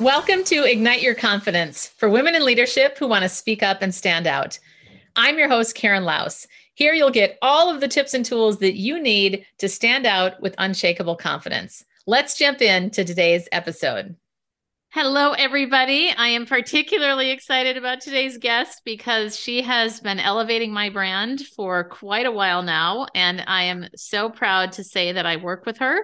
Welcome 0.00 0.44
to 0.44 0.64
Ignite 0.64 1.02
Your 1.02 1.14
Confidence 1.14 1.86
for 1.86 2.08
women 2.08 2.34
in 2.34 2.42
leadership 2.42 2.96
who 2.96 3.06
want 3.06 3.22
to 3.22 3.28
speak 3.28 3.62
up 3.62 3.82
and 3.82 3.94
stand 3.94 4.26
out. 4.26 4.58
I'm 5.14 5.38
your 5.38 5.50
host, 5.50 5.74
Karen 5.74 6.04
Laos. 6.04 6.46
Here 6.72 6.94
you'll 6.94 7.10
get 7.10 7.36
all 7.42 7.68
of 7.68 7.82
the 7.82 7.88
tips 7.88 8.14
and 8.14 8.24
tools 8.24 8.60
that 8.60 8.76
you 8.76 8.98
need 8.98 9.44
to 9.58 9.68
stand 9.68 10.06
out 10.06 10.40
with 10.40 10.54
unshakable 10.56 11.16
confidence. 11.16 11.84
Let's 12.06 12.38
jump 12.38 12.62
into 12.62 13.04
today's 13.04 13.46
episode. 13.52 14.16
Hello, 14.88 15.32
everybody. 15.32 16.10
I 16.16 16.28
am 16.28 16.46
particularly 16.46 17.30
excited 17.30 17.76
about 17.76 18.00
today's 18.00 18.38
guest 18.38 18.80
because 18.86 19.38
she 19.38 19.60
has 19.60 20.00
been 20.00 20.18
elevating 20.18 20.72
my 20.72 20.88
brand 20.88 21.42
for 21.42 21.84
quite 21.84 22.24
a 22.24 22.32
while 22.32 22.62
now. 22.62 23.06
And 23.14 23.44
I 23.46 23.64
am 23.64 23.86
so 23.96 24.30
proud 24.30 24.72
to 24.72 24.82
say 24.82 25.12
that 25.12 25.26
I 25.26 25.36
work 25.36 25.66
with 25.66 25.76
her. 25.76 26.00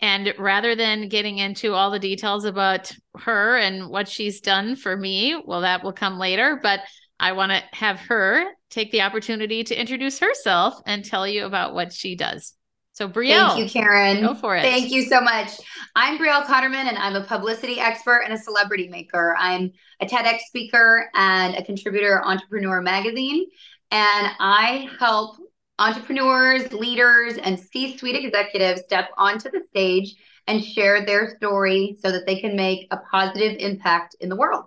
And 0.00 0.34
rather 0.38 0.74
than 0.74 1.08
getting 1.08 1.38
into 1.38 1.72
all 1.72 1.90
the 1.90 1.98
details 1.98 2.44
about 2.44 2.92
her 3.18 3.56
and 3.56 3.88
what 3.88 4.08
she's 4.08 4.40
done 4.40 4.76
for 4.76 4.96
me, 4.96 5.40
well, 5.44 5.62
that 5.62 5.82
will 5.82 5.92
come 5.92 6.18
later. 6.18 6.60
But 6.62 6.80
I 7.18 7.32
want 7.32 7.52
to 7.52 7.62
have 7.72 7.98
her 8.00 8.46
take 8.68 8.92
the 8.92 9.02
opportunity 9.02 9.64
to 9.64 9.78
introduce 9.78 10.18
herself 10.18 10.74
and 10.84 11.04
tell 11.04 11.26
you 11.26 11.46
about 11.46 11.74
what 11.74 11.92
she 11.92 12.14
does. 12.14 12.52
So, 12.92 13.08
Brielle. 13.08 13.48
Thank 13.50 13.58
you, 13.58 13.68
Karen. 13.68 14.22
Go 14.22 14.34
for 14.34 14.56
it. 14.56 14.62
Thank 14.62 14.90
you 14.90 15.02
so 15.02 15.20
much. 15.20 15.50
I'm 15.94 16.18
Brielle 16.18 16.44
Cotterman, 16.44 16.86
and 16.86 16.96
I'm 16.96 17.14
a 17.14 17.24
publicity 17.24 17.78
expert 17.78 18.22
and 18.24 18.32
a 18.32 18.38
celebrity 18.38 18.88
maker. 18.88 19.36
I'm 19.38 19.72
a 20.00 20.06
TEDx 20.06 20.40
speaker 20.40 21.10
and 21.14 21.54
a 21.56 21.62
contributor 21.62 22.18
to 22.22 22.26
Entrepreneur 22.26 22.80
Magazine. 22.80 23.46
And 23.90 24.28
I 24.40 24.88
help 24.98 25.36
entrepreneurs, 25.78 26.72
leaders, 26.72 27.36
and 27.38 27.58
C 27.58 27.96
suite 27.96 28.16
executives 28.16 28.82
step 28.82 29.10
onto 29.16 29.50
the 29.50 29.62
stage 29.70 30.14
and 30.46 30.64
share 30.64 31.04
their 31.04 31.36
story 31.36 31.96
so 32.00 32.12
that 32.12 32.26
they 32.26 32.40
can 32.40 32.56
make 32.56 32.86
a 32.90 32.98
positive 33.10 33.56
impact 33.58 34.16
in 34.20 34.28
the 34.28 34.36
world. 34.36 34.64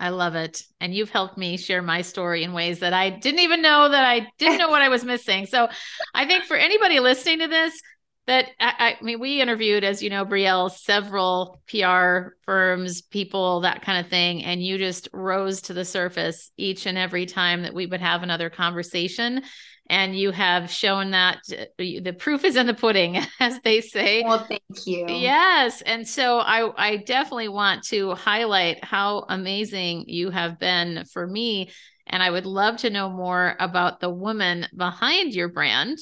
I 0.00 0.10
love 0.10 0.36
it. 0.36 0.62
And 0.80 0.94
you've 0.94 1.10
helped 1.10 1.36
me 1.36 1.56
share 1.56 1.82
my 1.82 2.02
story 2.02 2.44
in 2.44 2.52
ways 2.52 2.80
that 2.80 2.92
I 2.92 3.10
didn't 3.10 3.40
even 3.40 3.62
know 3.62 3.88
that 3.88 4.04
I 4.04 4.28
didn't 4.38 4.58
know 4.58 4.68
what 4.68 4.82
I 4.82 4.88
was 4.88 5.04
missing. 5.04 5.46
So 5.46 5.68
I 6.14 6.26
think 6.26 6.44
for 6.44 6.56
anybody 6.56 7.00
listening 7.00 7.40
to 7.40 7.48
this, 7.48 7.80
that 8.28 8.50
I, 8.60 8.96
I, 9.00 9.02
mean, 9.02 9.20
we 9.20 9.40
interviewed, 9.40 9.84
as 9.84 10.02
you 10.02 10.10
know, 10.10 10.26
Brielle, 10.26 10.70
several 10.70 11.62
PR 11.66 12.34
firms, 12.44 13.00
people, 13.00 13.60
that 13.60 13.80
kind 13.80 14.04
of 14.04 14.10
thing. 14.10 14.44
And 14.44 14.62
you 14.62 14.76
just 14.76 15.08
rose 15.14 15.62
to 15.62 15.72
the 15.72 15.84
surface 15.84 16.52
each 16.58 16.84
and 16.84 16.98
every 16.98 17.24
time 17.24 17.62
that 17.62 17.72
we 17.72 17.86
would 17.86 18.02
have 18.02 18.22
another 18.22 18.50
conversation 18.50 19.42
and 19.90 20.16
you 20.16 20.30
have 20.30 20.70
shown 20.70 21.12
that 21.12 21.38
uh, 21.52 21.64
the 21.78 22.14
proof 22.18 22.44
is 22.44 22.56
in 22.56 22.66
the 22.66 22.74
pudding 22.74 23.18
as 23.40 23.60
they 23.60 23.80
say. 23.80 24.22
Well 24.22 24.44
thank 24.44 24.86
you. 24.86 25.06
Yes 25.08 25.82
and 25.82 26.06
so 26.06 26.38
i 26.38 26.70
i 26.76 26.96
definitely 26.96 27.48
want 27.48 27.84
to 27.84 28.14
highlight 28.14 28.84
how 28.84 29.24
amazing 29.28 30.04
you 30.08 30.30
have 30.30 30.58
been 30.58 31.04
for 31.12 31.26
me 31.26 31.70
and 32.06 32.22
i 32.22 32.30
would 32.30 32.46
love 32.46 32.78
to 32.78 32.90
know 32.90 33.10
more 33.10 33.56
about 33.58 34.00
the 34.00 34.10
woman 34.10 34.66
behind 34.76 35.34
your 35.34 35.48
brand. 35.48 35.98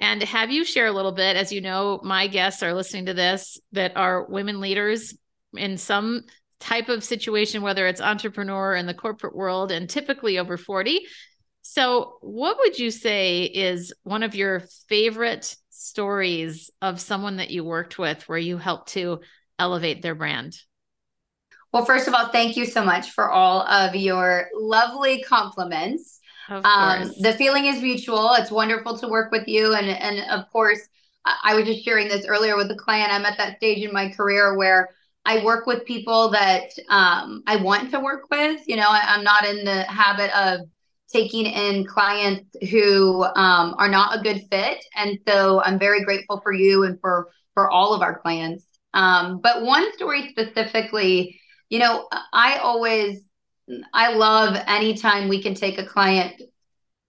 And 0.00 0.22
have 0.22 0.52
you 0.52 0.64
share 0.64 0.86
a 0.86 0.92
little 0.92 1.10
bit 1.10 1.36
as 1.36 1.50
you 1.50 1.60
know 1.60 2.00
my 2.04 2.28
guests 2.28 2.62
are 2.62 2.72
listening 2.72 3.06
to 3.06 3.14
this 3.14 3.58
that 3.72 3.96
are 3.96 4.26
women 4.26 4.60
leaders 4.60 5.14
in 5.54 5.76
some 5.76 6.22
type 6.60 6.88
of 6.88 7.04
situation 7.04 7.62
whether 7.62 7.86
it's 7.86 8.00
entrepreneur 8.00 8.74
in 8.74 8.86
the 8.86 8.94
corporate 8.94 9.34
world 9.34 9.70
and 9.70 9.88
typically 9.88 10.38
over 10.38 10.56
40 10.56 11.00
so, 11.70 12.16
what 12.22 12.56
would 12.60 12.78
you 12.78 12.90
say 12.90 13.42
is 13.42 13.92
one 14.02 14.22
of 14.22 14.34
your 14.34 14.60
favorite 14.88 15.54
stories 15.68 16.70
of 16.80 16.98
someone 16.98 17.36
that 17.36 17.50
you 17.50 17.62
worked 17.62 17.98
with 17.98 18.26
where 18.26 18.38
you 18.38 18.56
helped 18.56 18.92
to 18.92 19.20
elevate 19.58 20.00
their 20.00 20.14
brand? 20.14 20.56
Well, 21.70 21.84
first 21.84 22.08
of 22.08 22.14
all, 22.14 22.28
thank 22.28 22.56
you 22.56 22.64
so 22.64 22.82
much 22.82 23.10
for 23.10 23.30
all 23.30 23.66
of 23.66 23.94
your 23.94 24.46
lovely 24.54 25.20
compliments. 25.20 26.20
Um, 26.48 27.12
the 27.20 27.34
feeling 27.36 27.66
is 27.66 27.82
mutual. 27.82 28.32
It's 28.38 28.50
wonderful 28.50 28.96
to 29.00 29.06
work 29.06 29.30
with 29.30 29.46
you. 29.46 29.74
And, 29.74 29.90
and 29.90 30.30
of 30.30 30.50
course, 30.50 30.80
I 31.26 31.54
was 31.54 31.66
just 31.66 31.84
sharing 31.84 32.08
this 32.08 32.24
earlier 32.26 32.56
with 32.56 32.70
a 32.70 32.76
client. 32.76 33.12
I'm 33.12 33.26
at 33.26 33.36
that 33.36 33.58
stage 33.58 33.84
in 33.84 33.92
my 33.92 34.08
career 34.08 34.56
where 34.56 34.88
I 35.26 35.44
work 35.44 35.66
with 35.66 35.84
people 35.84 36.30
that 36.30 36.70
um, 36.88 37.42
I 37.46 37.56
want 37.56 37.90
to 37.90 38.00
work 38.00 38.30
with. 38.30 38.66
You 38.66 38.76
know, 38.76 38.88
I, 38.88 39.16
am 39.16 39.22
not 39.22 39.44
in 39.44 39.66
the 39.66 39.82
habit 39.82 40.34
of 40.34 40.60
taking 41.12 41.46
in 41.46 41.86
clients 41.86 42.44
who 42.70 43.24
um, 43.24 43.74
are 43.78 43.88
not 43.88 44.18
a 44.18 44.22
good 44.22 44.42
fit. 44.50 44.84
And 44.96 45.18
so 45.26 45.62
I'm 45.62 45.78
very 45.78 46.04
grateful 46.04 46.40
for 46.40 46.52
you 46.52 46.84
and 46.84 47.00
for 47.00 47.28
for 47.54 47.70
all 47.70 47.94
of 47.94 48.02
our 48.02 48.18
clients. 48.20 48.64
Um, 48.94 49.40
but 49.40 49.62
one 49.62 49.92
story 49.94 50.28
specifically, 50.30 51.40
you 51.70 51.78
know, 51.78 52.08
I 52.32 52.56
always 52.58 53.20
I 53.92 54.14
love 54.14 54.56
anytime 54.66 55.28
we 55.28 55.42
can 55.42 55.54
take 55.54 55.78
a 55.78 55.84
client 55.84 56.40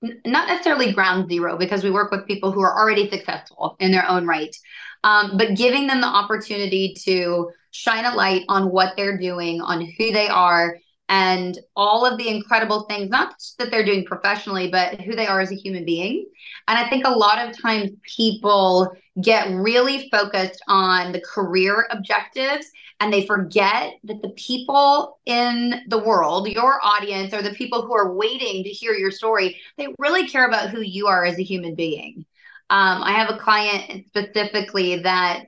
not 0.01 0.47
necessarily 0.47 0.93
ground 0.93 1.29
zero 1.29 1.57
because 1.57 1.83
we 1.83 1.91
work 1.91 2.11
with 2.11 2.25
people 2.25 2.51
who 2.51 2.61
are 2.61 2.77
already 2.77 3.09
successful 3.09 3.75
in 3.79 3.91
their 3.91 4.07
own 4.07 4.25
right 4.25 4.55
um, 5.03 5.37
but 5.37 5.55
giving 5.55 5.87
them 5.87 6.01
the 6.01 6.07
opportunity 6.07 6.95
to 7.05 7.49
shine 7.71 8.05
a 8.05 8.15
light 8.15 8.43
on 8.47 8.71
what 8.71 8.95
they're 8.95 9.17
doing 9.17 9.61
on 9.61 9.81
who 9.81 10.11
they 10.11 10.27
are 10.27 10.77
and 11.09 11.59
all 11.75 12.05
of 12.05 12.19
the 12.19 12.29
incredible 12.29 12.83
things, 12.83 13.09
not 13.09 13.37
just 13.39 13.57
that 13.57 13.71
they're 13.71 13.83
doing 13.83 14.05
professionally, 14.05 14.69
but 14.69 15.01
who 15.01 15.15
they 15.15 15.25
are 15.25 15.41
as 15.41 15.51
a 15.51 15.55
human 15.55 15.83
being. 15.83 16.27
And 16.67 16.77
I 16.77 16.87
think 16.87 17.05
a 17.05 17.09
lot 17.09 17.45
of 17.45 17.59
times 17.59 17.89
people 18.03 18.91
get 19.19 19.49
really 19.49 20.07
focused 20.11 20.61
on 20.67 21.11
the 21.11 21.21
career 21.21 21.87
objectives 21.89 22.67
and 22.99 23.11
they 23.11 23.25
forget 23.25 23.93
that 24.03 24.21
the 24.21 24.29
people 24.29 25.19
in 25.25 25.81
the 25.87 25.97
world, 25.97 26.47
your 26.47 26.79
audience, 26.83 27.33
or 27.33 27.41
the 27.41 27.53
people 27.53 27.81
who 27.81 27.95
are 27.95 28.13
waiting 28.13 28.63
to 28.63 28.69
hear 28.69 28.93
your 28.93 29.11
story, 29.11 29.57
they 29.77 29.87
really 29.97 30.27
care 30.27 30.47
about 30.47 30.69
who 30.69 30.81
you 30.81 31.07
are 31.07 31.25
as 31.25 31.39
a 31.39 31.43
human 31.43 31.75
being. 31.75 32.25
Um, 32.69 33.01
I 33.01 33.13
have 33.13 33.31
a 33.31 33.39
client 33.39 34.05
specifically 34.07 34.99
that 34.99 35.45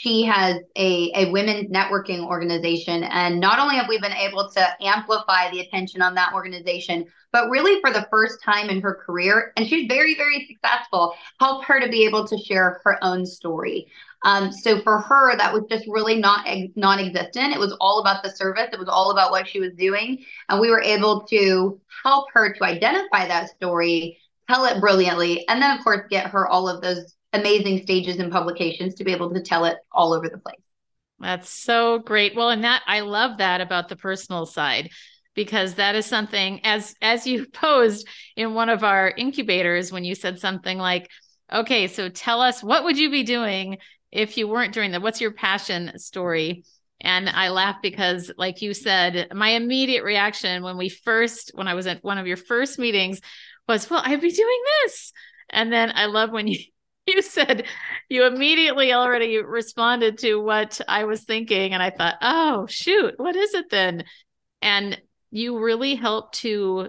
she 0.00 0.22
has 0.22 0.56
a, 0.76 1.12
a 1.14 1.30
women's 1.30 1.70
networking 1.70 2.24
organization. 2.24 3.04
And 3.04 3.38
not 3.38 3.58
only 3.58 3.76
have 3.76 3.86
we 3.86 4.00
been 4.00 4.14
able 4.14 4.50
to 4.50 4.68
amplify 4.80 5.50
the 5.50 5.60
attention 5.60 6.00
on 6.00 6.14
that 6.14 6.32
organization, 6.32 7.04
but 7.32 7.50
really 7.50 7.82
for 7.82 7.90
the 7.92 8.06
first 8.10 8.42
time 8.42 8.70
in 8.70 8.80
her 8.80 8.94
career, 8.94 9.52
and 9.56 9.68
she's 9.68 9.86
very, 9.88 10.14
very 10.16 10.46
successful, 10.46 11.14
help 11.38 11.66
her 11.66 11.80
to 11.80 11.88
be 11.90 12.06
able 12.06 12.26
to 12.26 12.38
share 12.38 12.80
her 12.82 12.96
own 13.04 13.26
story. 13.26 13.88
Um, 14.24 14.50
so 14.50 14.80
for 14.80 15.00
her, 15.00 15.36
that 15.36 15.52
was 15.52 15.64
just 15.68 15.84
really 15.86 16.18
not 16.18 16.48
non-existent. 16.76 17.52
It 17.52 17.60
was 17.60 17.76
all 17.78 18.00
about 18.00 18.22
the 18.22 18.30
service. 18.30 18.68
It 18.72 18.78
was 18.78 18.88
all 18.88 19.10
about 19.10 19.32
what 19.32 19.46
she 19.46 19.60
was 19.60 19.74
doing, 19.74 20.24
and 20.48 20.58
we 20.58 20.70
were 20.70 20.82
able 20.82 21.26
to 21.26 21.78
help 22.02 22.28
her 22.32 22.54
to 22.54 22.64
identify 22.64 23.28
that 23.28 23.50
story, 23.50 24.18
tell 24.48 24.64
it 24.64 24.80
brilliantly, 24.80 25.46
and 25.48 25.60
then 25.60 25.76
of 25.76 25.84
course 25.84 26.06
get 26.08 26.30
her 26.30 26.48
all 26.48 26.70
of 26.70 26.80
those 26.80 27.16
amazing 27.32 27.82
stages 27.82 28.16
and 28.18 28.32
publications 28.32 28.94
to 28.94 29.04
be 29.04 29.12
able 29.12 29.32
to 29.32 29.40
tell 29.40 29.64
it 29.64 29.78
all 29.92 30.12
over 30.12 30.28
the 30.28 30.38
place. 30.38 30.60
That's 31.20 31.50
so 31.50 31.98
great. 31.98 32.34
Well, 32.34 32.50
and 32.50 32.64
that 32.64 32.82
I 32.86 33.00
love 33.00 33.38
that 33.38 33.60
about 33.60 33.88
the 33.88 33.96
personal 33.96 34.46
side 34.46 34.90
because 35.34 35.74
that 35.74 35.94
is 35.94 36.06
something 36.06 36.60
as 36.64 36.94
as 37.02 37.26
you 37.26 37.46
posed 37.52 38.08
in 38.36 38.54
one 38.54 38.68
of 38.68 38.82
our 38.82 39.12
incubators 39.16 39.92
when 39.92 40.04
you 40.04 40.14
said 40.14 40.40
something 40.40 40.78
like, 40.78 41.10
"Okay, 41.52 41.86
so 41.86 42.08
tell 42.08 42.40
us 42.40 42.62
what 42.62 42.84
would 42.84 42.98
you 42.98 43.10
be 43.10 43.22
doing 43.22 43.78
if 44.10 44.36
you 44.36 44.48
weren't 44.48 44.74
doing 44.74 44.92
that? 44.92 45.02
What's 45.02 45.20
your 45.20 45.32
passion 45.32 45.98
story?" 45.98 46.64
And 47.02 47.28
I 47.30 47.48
laugh 47.48 47.76
because, 47.80 48.30
like 48.36 48.60
you 48.60 48.74
said, 48.74 49.28
my 49.32 49.50
immediate 49.50 50.04
reaction 50.04 50.62
when 50.62 50.76
we 50.76 50.90
first, 50.90 51.50
when 51.54 51.66
I 51.68 51.74
was 51.74 51.86
at 51.86 52.04
one 52.04 52.18
of 52.18 52.26
your 52.26 52.36
first 52.36 52.78
meetings, 52.78 53.20
was, 53.68 53.88
"Well, 53.90 54.02
I'd 54.04 54.20
be 54.22 54.30
doing 54.32 54.62
this." 54.82 55.12
And 55.50 55.72
then 55.72 55.92
I 55.94 56.06
love 56.06 56.30
when 56.30 56.46
you 56.46 56.58
you 57.06 57.22
said 57.22 57.64
you 58.08 58.26
immediately 58.26 58.92
already 58.92 59.38
responded 59.38 60.18
to 60.18 60.36
what 60.36 60.80
I 60.88 61.04
was 61.04 61.24
thinking. 61.24 61.72
And 61.72 61.82
I 61.82 61.90
thought, 61.90 62.16
oh, 62.22 62.66
shoot, 62.68 63.14
what 63.16 63.36
is 63.36 63.54
it 63.54 63.70
then? 63.70 64.04
And 64.62 65.00
you 65.30 65.58
really 65.58 65.94
helped 65.94 66.36
to, 66.40 66.88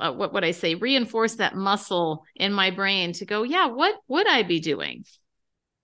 uh, 0.00 0.12
what 0.12 0.32
would 0.32 0.44
I 0.44 0.50
say, 0.50 0.74
reinforce 0.74 1.36
that 1.36 1.54
muscle 1.54 2.24
in 2.34 2.52
my 2.52 2.70
brain 2.70 3.12
to 3.14 3.24
go, 3.24 3.42
yeah, 3.42 3.66
what 3.66 3.94
would 4.08 4.28
I 4.28 4.42
be 4.42 4.60
doing? 4.60 5.04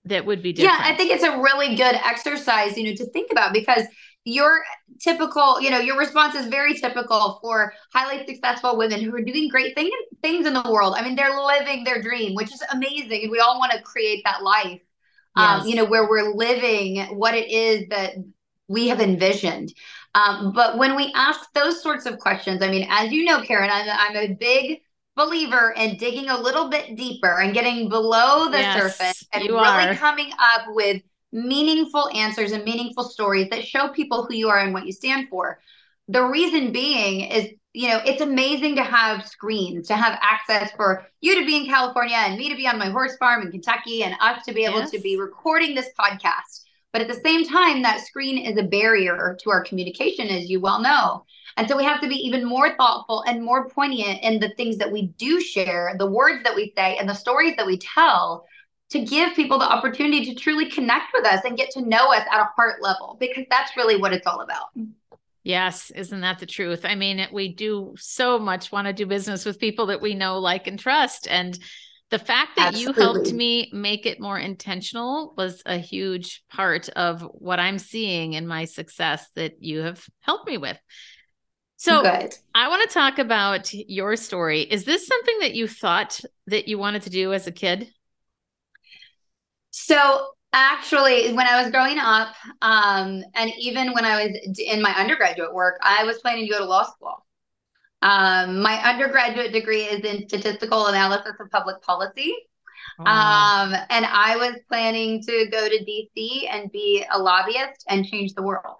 That 0.07 0.27
would 0.27 0.43
be 0.43 0.53
different. 0.53 0.81
Yeah, 0.81 0.85
I 0.85 0.97
think 0.97 1.13
it's 1.13 1.23
a 1.23 1.41
really 1.41 1.77
good 1.77 1.95
exercise, 1.95 2.77
you 2.77 2.85
know, 2.85 2.95
to 2.97 3.07
think 3.11 3.31
about 3.31 3.53
because 3.53 3.87
your 4.25 4.63
typical, 5.01 5.61
you 5.61 5.71
know, 5.71 5.79
your 5.79 5.99
response 5.99 6.35
is 6.35 6.47
very 6.47 6.75
typical 6.75 7.39
for 7.41 7.73
highly 7.93 8.25
successful 8.27 8.77
women 8.77 9.01
who 9.01 9.15
are 9.15 9.23
doing 9.23 9.49
great 9.49 9.75
thing, 9.75 9.91
things 10.23 10.47
in 10.47 10.55
the 10.55 10.71
world. 10.71 10.95
I 10.97 11.03
mean, 11.03 11.17
they're 11.17 11.39
living 11.39 11.85
their 11.85 12.01
dream, 12.01 12.35
which 12.35 12.53
is 12.53 12.63
amazing. 12.73 13.25
And 13.25 13.31
we 13.31 13.41
all 13.41 13.59
want 13.59 13.73
to 13.73 13.83
create 13.83 14.23
that 14.25 14.43
life, 14.43 14.81
um, 15.37 15.45
yes. 15.45 15.63
um, 15.63 15.67
you 15.69 15.77
know, 15.77 15.85
where 15.85 16.09
we're 16.09 16.33
living 16.35 17.01
what 17.17 17.35
it 17.35 17.51
is 17.51 17.89
that 17.89 18.15
we 18.69 18.89
have 18.89 19.01
envisioned. 19.01 19.73
Um, 20.15 20.53
but 20.53 20.79
when 20.79 20.95
we 20.95 21.13
ask 21.15 21.53
those 21.53 21.83
sorts 21.83 22.07
of 22.07 22.19
questions, 22.19 22.63
I 22.63 22.71
mean, 22.71 22.87
as 22.91 23.13
you 23.13 23.25
know, 23.25 23.43
Karen, 23.43 23.71
I'm, 23.73 23.89
I'm 23.89 24.17
a 24.17 24.35
big 24.35 24.83
believer 25.17 25.75
in 25.77 25.97
digging 25.97 26.29
a 26.29 26.39
little 26.39 26.71
bit 26.71 26.97
deeper 26.97 27.41
and 27.41 27.53
getting 27.53 27.89
below 27.89 28.51
the 28.51 28.59
yes, 28.59 28.81
surface 28.81 29.27
and 29.33 29.43
really 29.43 29.59
are. 29.59 29.95
coming 29.95 30.31
up 30.39 30.63
with 30.69 31.03
meaningful 31.33 32.09
answers 32.15 32.53
and 32.53 32.65
meaningful 32.65 33.05
stories 33.05 33.49
that 33.51 33.67
show 33.67 33.89
people 33.89 34.25
who 34.25 34.35
you 34.35 34.49
are 34.49 34.59
and 34.59 34.73
what 34.73 34.87
you 34.87 34.93
stand 34.93 35.29
for. 35.29 35.61
The 36.09 36.23
reason 36.23 36.73
being 36.73 37.23
is, 37.31 37.49
you 37.75 37.89
know, 37.89 38.01
it's 38.05 38.21
amazing 38.21 38.77
to 38.77 38.83
have 38.83 39.27
screens, 39.27 39.89
to 39.89 39.97
have 39.97 40.19
access 40.21 40.71
for 40.73 41.07
you 41.21 41.39
to 41.41 41.47
be 41.47 41.57
in 41.57 41.67
California 41.67 42.17
and 42.17 42.37
me 42.37 42.49
to 42.51 42.57
be 42.57 42.67
on 42.67 42.79
my 42.79 42.91
horse 42.91 43.17
farm 43.17 43.43
in 43.43 43.51
Kentucky 43.51 44.03
and 44.03 44.15
us 44.21 44.45
to 44.45 44.53
be 44.53 44.65
able 44.65 44.81
yes. 44.81 44.91
to 44.91 44.99
be 44.99 45.19
recording 45.19 45.75
this 45.75 45.89
podcast. 45.99 46.65
But 46.93 47.01
at 47.01 47.09
the 47.09 47.21
same 47.25 47.47
time, 47.47 47.81
that 47.83 48.05
screen 48.05 48.37
is 48.37 48.59
a 48.59 48.63
barrier 48.63 49.39
to 49.41 49.51
our 49.51 49.65
communication, 49.65 50.29
as 50.29 50.51
you 50.51 50.61
well 50.61 50.83
know. 50.83 51.25
And 51.57 51.67
so 51.67 51.75
we 51.75 51.85
have 51.85 52.03
to 52.03 52.09
be 52.09 52.17
even 52.17 52.45
more 52.45 52.77
thoughtful 52.77 53.23
and 53.27 53.43
more 53.43 53.71
poignant 53.71 54.23
in 54.23 54.41
the 54.41 54.53
things 54.57 54.77
that 54.77 54.93
we 54.93 55.07
do 55.17 55.41
share, 55.41 55.95
the 55.99 56.11
words 56.11 56.43
that 56.45 56.55
we 56.55 56.73
say, 56.77 56.99
and 56.99 57.09
the 57.09 57.15
stories 57.15 57.57
that 57.57 57.67
we 57.67 57.79
tell 57.79 58.47
to 58.91 59.01
give 59.01 59.35
people 59.35 59.59
the 59.59 59.65
opportunity 59.65 60.27
to 60.27 60.35
truly 60.35 60.69
connect 60.69 61.15
with 61.15 61.25
us 61.25 61.41
and 61.47 61.57
get 61.57 61.71
to 61.71 61.81
know 61.81 62.13
us 62.13 62.27
at 62.31 62.41
a 62.41 62.51
heart 62.55 62.83
level, 62.83 63.17
because 63.19 63.47
that's 63.49 63.75
really 63.75 63.97
what 63.97 64.13
it's 64.13 64.27
all 64.27 64.43
about. 64.43 64.69
Yes, 65.43 65.91
isn't 65.91 66.21
that 66.21 66.39
the 66.39 66.47
truth? 66.47 66.85
I 66.85 66.95
mean, 66.95 67.27
we 67.33 67.55
do 67.55 67.95
so 67.99 68.39
much 68.39 68.71
want 68.71 68.87
to 68.87 68.93
do 68.93 69.07
business 69.07 69.45
with 69.45 69.59
people 69.59 69.87
that 69.87 70.01
we 70.01 70.15
know, 70.15 70.39
like, 70.39 70.67
and 70.67 70.79
trust. 70.79 71.27
And 71.29 71.59
the 72.11 72.19
fact 72.19 72.57
that 72.57 72.69
Absolutely. 72.69 73.03
you 73.03 73.07
helped 73.07 73.33
me 73.33 73.71
make 73.73 74.07
it 74.07 74.21
more 74.21 74.39
intentional 74.39 75.35
was 75.37 75.63
a 75.67 75.79
huge 75.79 76.45
part 76.51 76.89
of 76.91 77.23
what 77.23 77.59
I'm 77.59 77.79
seeing 77.79 78.35
in 78.35 78.47
my 78.47 78.67
success 78.67 79.27
that 79.35 79.63
you 79.63 79.81
have 79.81 80.05
helped 80.21 80.47
me 80.47 80.59
with. 80.59 80.79
So 81.77 82.03
Good. 82.03 82.35
I 82.55 82.69
want 82.69 82.89
to 82.89 82.95
talk 82.95 83.19
about 83.19 83.73
your 83.73 84.15
story. 84.15 84.61
Is 84.61 84.85
this 84.85 85.07
something 85.07 85.41
that 85.41 85.55
you 85.55 85.67
thought 85.67 86.21
that 86.47 86.69
you 86.69 86.79
wanted 86.79 87.03
to 87.03 87.11
do 87.11 87.33
as 87.33 87.49
a 87.49 87.53
kid? 87.53 87.89
So 89.71 90.29
actually, 90.53 91.33
when 91.33 91.47
I 91.47 91.63
was 91.63 91.71
growing 91.71 91.99
up, 91.99 92.35
um, 92.61 93.25
and 93.35 93.53
even 93.59 93.93
when 93.93 94.05
I 94.05 94.25
was 94.25 94.59
in 94.59 94.83
my 94.83 94.93
undergraduate 94.93 95.55
work, 95.55 95.79
I 95.83 96.05
was 96.05 96.19
planning 96.19 96.47
to 96.47 96.53
go 96.53 96.59
to 96.59 96.65
law 96.65 96.85
school. 96.85 97.25
Um, 98.03 98.61
my 98.61 98.77
undergraduate 98.83 99.53
degree 99.53 99.83
is 99.83 100.05
in 100.05 100.29
statistical 100.29 100.87
analysis 100.87 101.35
of 101.39 101.51
public 101.51 101.81
policy. 101.83 102.35
Oh. 102.99 103.05
Um, 103.05 103.75
and 103.91 104.05
I 104.05 104.37
was 104.37 104.57
planning 104.69 105.23
to 105.23 105.47
go 105.51 105.69
to 105.69 105.85
DC 105.85 106.49
and 106.51 106.71
be 106.73 107.05
a 107.11 107.19
lobbyist 107.19 107.85
and 107.89 108.07
change 108.07 108.35
the 108.35 108.43
world. 108.43 108.77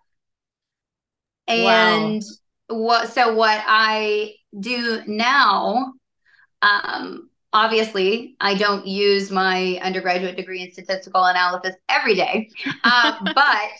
And 1.47 2.23
wow. 2.69 2.77
what 2.77 3.13
so 3.13 3.35
what 3.35 3.63
I 3.67 4.35
do 4.59 5.03
now, 5.07 5.93
um, 6.61 7.31
obviously 7.53 8.37
I 8.41 8.55
don't 8.55 8.87
use 8.87 9.31
my 9.31 9.79
undergraduate 9.83 10.37
degree 10.37 10.63
in 10.63 10.73
statistical 10.73 11.25
analysis 11.25 11.75
every 11.89 12.15
day, 12.15 12.51
uh, 12.85 13.17
but 13.35 13.71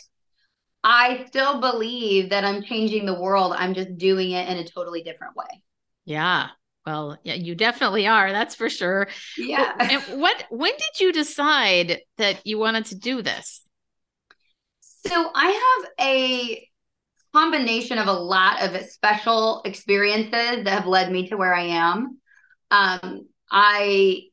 I 0.83 1.25
still 1.27 1.59
believe 1.59 2.29
that 2.29 2.43
I'm 2.43 2.63
changing 2.63 3.05
the 3.05 3.19
world. 3.19 3.53
I'm 3.57 3.73
just 3.73 3.97
doing 3.97 4.31
it 4.31 4.49
in 4.49 4.57
a 4.57 4.67
totally 4.67 5.01
different 5.01 5.35
way. 5.35 5.63
Yeah. 6.05 6.49
Well, 6.85 7.17
yeah, 7.23 7.35
you 7.35 7.55
definitely 7.55 8.07
are. 8.07 8.31
That's 8.33 8.55
for 8.55 8.69
sure. 8.69 9.07
Yeah. 9.37 9.73
And 9.79 10.21
what 10.21 10.43
when 10.49 10.71
did 10.71 10.99
you 10.99 11.13
decide 11.13 12.01
that 12.17 12.45
you 12.45 12.57
wanted 12.59 12.85
to 12.87 12.95
do 12.95 13.21
this? 13.21 13.61
So 15.07 15.31
I 15.33 15.81
have 15.81 16.07
a 16.07 16.67
combination 17.33 17.97
of 17.97 18.07
a 18.07 18.13
lot 18.13 18.61
of 18.61 18.81
special 18.85 19.61
experiences 19.63 20.63
that 20.63 20.67
have 20.67 20.85
led 20.85 21.11
me 21.11 21.29
to 21.29 21.37
where 21.37 21.53
I 21.53 21.63
am. 21.63 22.19
Um, 22.69 23.27
I 23.53 24.23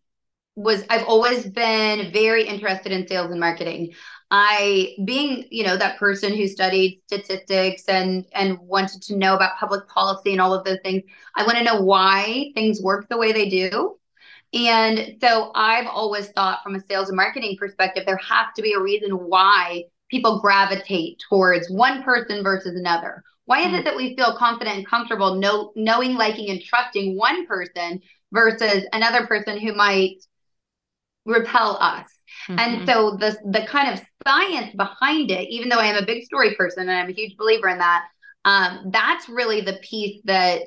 was 0.56 0.84
I've 0.90 1.06
always 1.06 1.46
been 1.46 2.12
very 2.12 2.44
interested 2.44 2.90
in 2.90 3.06
sales 3.06 3.30
and 3.30 3.38
marketing. 3.38 3.92
I 4.30 4.94
being, 5.04 5.46
you 5.50 5.64
know, 5.64 5.76
that 5.76 5.98
person 5.98 6.34
who 6.34 6.48
studied 6.48 7.02
statistics 7.06 7.84
and 7.88 8.24
and 8.32 8.58
wanted 8.58 9.02
to 9.02 9.16
know 9.16 9.36
about 9.36 9.58
public 9.58 9.86
policy 9.88 10.32
and 10.32 10.40
all 10.40 10.54
of 10.54 10.64
those 10.64 10.78
things, 10.82 11.02
I 11.36 11.44
want 11.44 11.58
to 11.58 11.64
know 11.64 11.80
why 11.82 12.50
things 12.54 12.80
work 12.82 13.08
the 13.08 13.18
way 13.18 13.32
they 13.32 13.48
do. 13.48 13.98
And 14.52 15.16
so 15.20 15.52
I've 15.54 15.86
always 15.86 16.28
thought 16.30 16.62
from 16.62 16.74
a 16.74 16.80
sales 16.80 17.08
and 17.08 17.16
marketing 17.16 17.56
perspective, 17.58 18.04
there 18.06 18.16
has 18.16 18.46
to 18.56 18.62
be 18.62 18.72
a 18.72 18.80
reason 18.80 19.12
why 19.12 19.84
people 20.10 20.40
gravitate 20.40 21.22
towards 21.28 21.70
one 21.70 22.02
person 22.02 22.42
versus 22.42 22.76
another. 22.76 23.22
Why 23.44 23.60
is 23.60 23.72
it 23.72 23.78
hmm. 23.78 23.84
that 23.84 23.96
we 23.96 24.16
feel 24.16 24.36
confident 24.36 24.76
and 24.76 24.86
comfortable 24.86 25.36
know, 25.36 25.72
knowing, 25.76 26.14
liking, 26.14 26.50
and 26.50 26.62
trusting 26.62 27.16
one 27.16 27.46
person 27.46 28.00
versus 28.32 28.84
another 28.92 29.26
person 29.26 29.58
who 29.58 29.74
might 29.74 30.16
repel 31.24 31.76
us? 31.80 32.06
Mm-hmm. 32.48 32.58
And 32.58 32.88
so 32.88 33.16
the 33.16 33.36
the 33.44 33.66
kind 33.66 33.92
of 33.92 34.04
science 34.26 34.74
behind 34.74 35.30
it, 35.30 35.48
even 35.48 35.68
though 35.68 35.78
I 35.78 35.86
am 35.86 36.02
a 36.02 36.06
big 36.06 36.24
story 36.24 36.54
person 36.54 36.88
and 36.88 36.98
I'm 36.98 37.08
a 37.08 37.12
huge 37.12 37.36
believer 37.36 37.68
in 37.68 37.78
that, 37.78 38.06
um, 38.44 38.90
that's 38.90 39.28
really 39.28 39.60
the 39.60 39.78
piece 39.82 40.20
that 40.24 40.62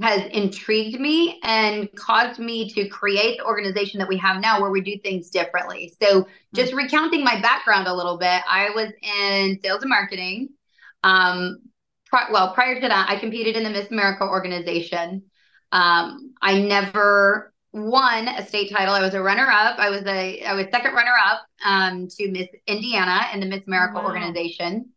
has 0.00 0.22
intrigued 0.32 0.98
me 0.98 1.38
and 1.42 1.88
caused 1.96 2.38
me 2.38 2.70
to 2.70 2.88
create 2.88 3.38
the 3.38 3.44
organization 3.44 3.98
that 3.98 4.08
we 4.08 4.16
have 4.16 4.40
now 4.40 4.60
where 4.60 4.70
we 4.70 4.80
do 4.80 4.98
things 4.98 5.28
differently. 5.28 5.92
So 6.02 6.26
just 6.54 6.70
mm-hmm. 6.70 6.78
recounting 6.78 7.24
my 7.24 7.40
background 7.40 7.86
a 7.86 7.94
little 7.94 8.16
bit, 8.16 8.42
I 8.48 8.70
was 8.74 8.90
in 9.02 9.60
sales 9.62 9.82
and 9.82 9.90
marketing. 9.90 10.48
Um, 11.04 11.58
well, 12.30 12.54
prior 12.54 12.80
to 12.80 12.88
that, 12.88 13.10
I 13.10 13.16
competed 13.16 13.56
in 13.56 13.64
the 13.64 13.70
Miss 13.70 13.90
America 13.90 14.24
organization. 14.24 15.24
Um, 15.72 16.34
I 16.40 16.60
never 16.60 17.52
won 17.72 18.28
a 18.28 18.46
state 18.46 18.70
title. 18.70 18.94
I 18.94 19.00
was 19.00 19.14
a 19.14 19.22
runner 19.22 19.46
up. 19.50 19.78
I 19.78 19.90
was 19.90 20.02
a 20.06 20.42
I 20.44 20.54
was 20.54 20.66
second 20.70 20.94
runner 20.94 21.14
up 21.24 21.46
um, 21.64 22.06
to 22.08 22.30
Miss 22.30 22.48
Indiana 22.66 23.22
in 23.32 23.40
the 23.40 23.46
Miss 23.46 23.66
America 23.66 23.94
wow. 23.94 24.04
organization. 24.04 24.90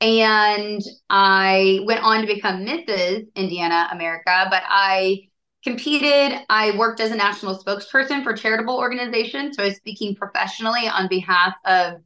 And 0.00 0.82
I 1.10 1.80
went 1.84 2.02
on 2.02 2.22
to 2.22 2.26
become 2.26 2.64
Mrs. 2.64 3.26
Indiana 3.36 3.88
America, 3.92 4.48
but 4.50 4.62
I 4.66 5.28
competed. 5.62 6.40
I 6.48 6.76
worked 6.76 7.00
as 7.00 7.12
a 7.12 7.16
national 7.16 7.56
spokesperson 7.58 8.24
for 8.24 8.34
charitable 8.34 8.76
organizations. 8.78 9.56
So 9.56 9.62
I 9.62 9.66
was 9.66 9.76
speaking 9.76 10.16
professionally 10.16 10.88
on 10.88 11.08
behalf 11.08 11.54
of 11.64 12.00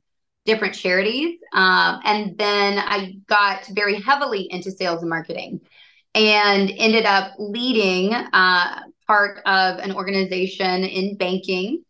different 0.44 0.74
charities. 0.74 1.38
Um, 1.52 2.00
and 2.04 2.38
then 2.38 2.78
I 2.78 3.16
got 3.26 3.66
very 3.68 4.00
heavily 4.00 4.46
into 4.50 4.70
sales 4.70 5.00
and 5.00 5.10
marketing 5.10 5.60
and 6.16 6.72
ended 6.78 7.04
up 7.04 7.34
leading 7.38 8.14
uh, 8.14 8.80
part 9.06 9.38
of 9.44 9.78
an 9.78 9.92
organization 9.92 10.82
in 10.82 11.16
banking. 11.18 11.84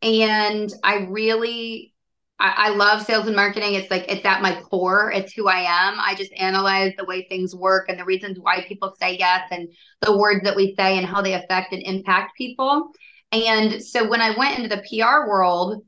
And 0.00 0.72
I 0.84 1.06
really, 1.10 1.92
I, 2.38 2.54
I, 2.56 2.68
love 2.70 3.04
sales 3.04 3.26
and 3.26 3.34
marketing. 3.34 3.74
It's 3.74 3.90
like, 3.90 4.04
it's 4.08 4.24
at 4.24 4.40
my 4.40 4.60
core. 4.60 5.10
It's 5.10 5.32
who 5.32 5.48
I 5.48 5.60
am. 5.60 5.98
I 5.98 6.14
just 6.14 6.32
analyze 6.34 6.92
the 6.96 7.04
way 7.04 7.26
things 7.28 7.56
work 7.56 7.88
and 7.88 7.98
the 7.98 8.04
reasons 8.04 8.38
why 8.40 8.64
people 8.66 8.94
say 9.00 9.16
yes 9.18 9.48
and 9.50 9.68
the 10.00 10.16
words 10.16 10.44
that 10.44 10.56
we 10.56 10.74
say 10.76 10.96
and 10.96 11.06
how 11.06 11.20
they 11.20 11.34
affect 11.34 11.72
and 11.72 11.82
impact 11.82 12.36
people. 12.38 12.92
And 13.32 13.82
so 13.82 14.08
when 14.08 14.20
I 14.20 14.36
went 14.36 14.58
into 14.58 14.74
the 14.74 14.82
PR 14.88 15.28
world, 15.28 15.84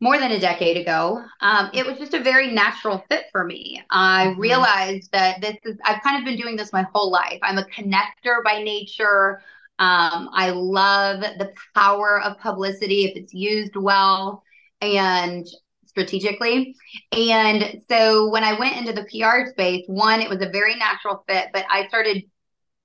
more 0.00 0.18
than 0.18 0.32
a 0.32 0.40
decade 0.40 0.78
ago, 0.78 1.22
um, 1.40 1.70
it 1.74 1.84
was 1.84 1.98
just 1.98 2.14
a 2.14 2.22
very 2.22 2.50
natural 2.50 3.04
fit 3.10 3.26
for 3.30 3.44
me. 3.44 3.82
I 3.90 4.28
mm-hmm. 4.28 4.40
realized 4.40 5.12
that 5.12 5.40
this 5.42 5.56
is, 5.64 5.76
I've 5.84 6.02
kind 6.02 6.18
of 6.18 6.24
been 6.24 6.40
doing 6.40 6.56
this 6.56 6.72
my 6.72 6.86
whole 6.94 7.10
life. 7.10 7.38
I'm 7.42 7.58
a 7.58 7.64
connector 7.64 8.42
by 8.42 8.62
nature. 8.62 9.42
Um, 9.78 10.30
I 10.32 10.50
love 10.50 11.20
the 11.20 11.52
power 11.74 12.20
of 12.22 12.38
publicity 12.38 13.04
if 13.04 13.16
it's 13.16 13.34
used 13.34 13.76
well 13.76 14.42
and 14.80 15.46
strategically. 15.84 16.76
And 17.12 17.82
so 17.88 18.30
when 18.30 18.44
I 18.44 18.58
went 18.58 18.76
into 18.76 18.92
the 18.92 19.04
PR 19.04 19.50
space, 19.50 19.84
one, 19.86 20.20
it 20.20 20.30
was 20.30 20.40
a 20.40 20.48
very 20.48 20.76
natural 20.76 21.24
fit, 21.28 21.48
but 21.52 21.66
I 21.70 21.88
started 21.88 22.24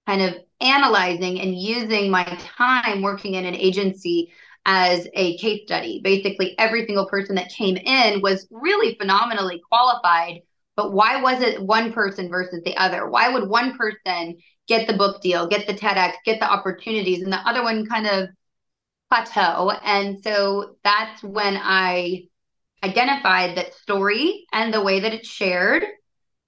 kind 0.05 0.21
of 0.21 0.35
analyzing 0.59 1.39
and 1.39 1.57
using 1.57 2.11
my 2.11 2.23
time 2.39 3.01
working 3.01 3.35
in 3.35 3.45
an 3.45 3.55
agency 3.55 4.31
as 4.65 5.07
a 5.13 5.37
case 5.37 5.63
study. 5.65 6.01
Basically, 6.03 6.55
every 6.57 6.85
single 6.85 7.07
person 7.07 7.35
that 7.35 7.49
came 7.49 7.77
in 7.77 8.21
was 8.21 8.47
really 8.51 8.95
phenomenally 8.95 9.61
qualified. 9.69 10.41
But 10.75 10.91
why 10.91 11.21
was 11.21 11.41
it 11.41 11.61
one 11.61 11.93
person 11.93 12.29
versus 12.29 12.61
the 12.65 12.75
other? 12.75 13.09
Why 13.09 13.29
would 13.29 13.47
one 13.47 13.77
person 13.77 14.37
get 14.67 14.87
the 14.87 14.93
book 14.93 15.21
deal, 15.21 15.47
get 15.47 15.67
the 15.67 15.73
TEDx, 15.73 16.13
get 16.25 16.39
the 16.39 16.51
opportunities, 16.51 17.21
and 17.21 17.31
the 17.31 17.47
other 17.47 17.63
one 17.63 17.85
kind 17.85 18.07
of 18.07 18.29
plateau. 19.09 19.71
And 19.83 20.23
so 20.23 20.75
that's 20.83 21.23
when 21.23 21.57
I 21.61 22.23
identified 22.83 23.57
that 23.57 23.73
story 23.73 24.45
and 24.51 24.73
the 24.73 24.81
way 24.81 25.01
that 25.01 25.13
it's 25.13 25.29
shared 25.29 25.83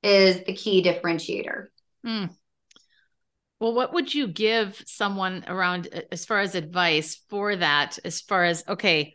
is 0.03 0.43
the 0.45 0.53
key 0.53 0.83
differentiator. 0.83 1.67
Mm. 2.05 2.35
Well, 3.59 3.73
what 3.73 3.93
would 3.93 4.13
you 4.13 4.27
give 4.27 4.83
someone 4.85 5.43
around 5.47 5.87
as 6.11 6.25
far 6.25 6.39
as 6.39 6.53
advice 6.53 7.19
for 7.29 7.55
that? 7.55 7.97
As 8.05 8.21
far 8.21 8.43
as, 8.43 8.63
okay, 8.67 9.13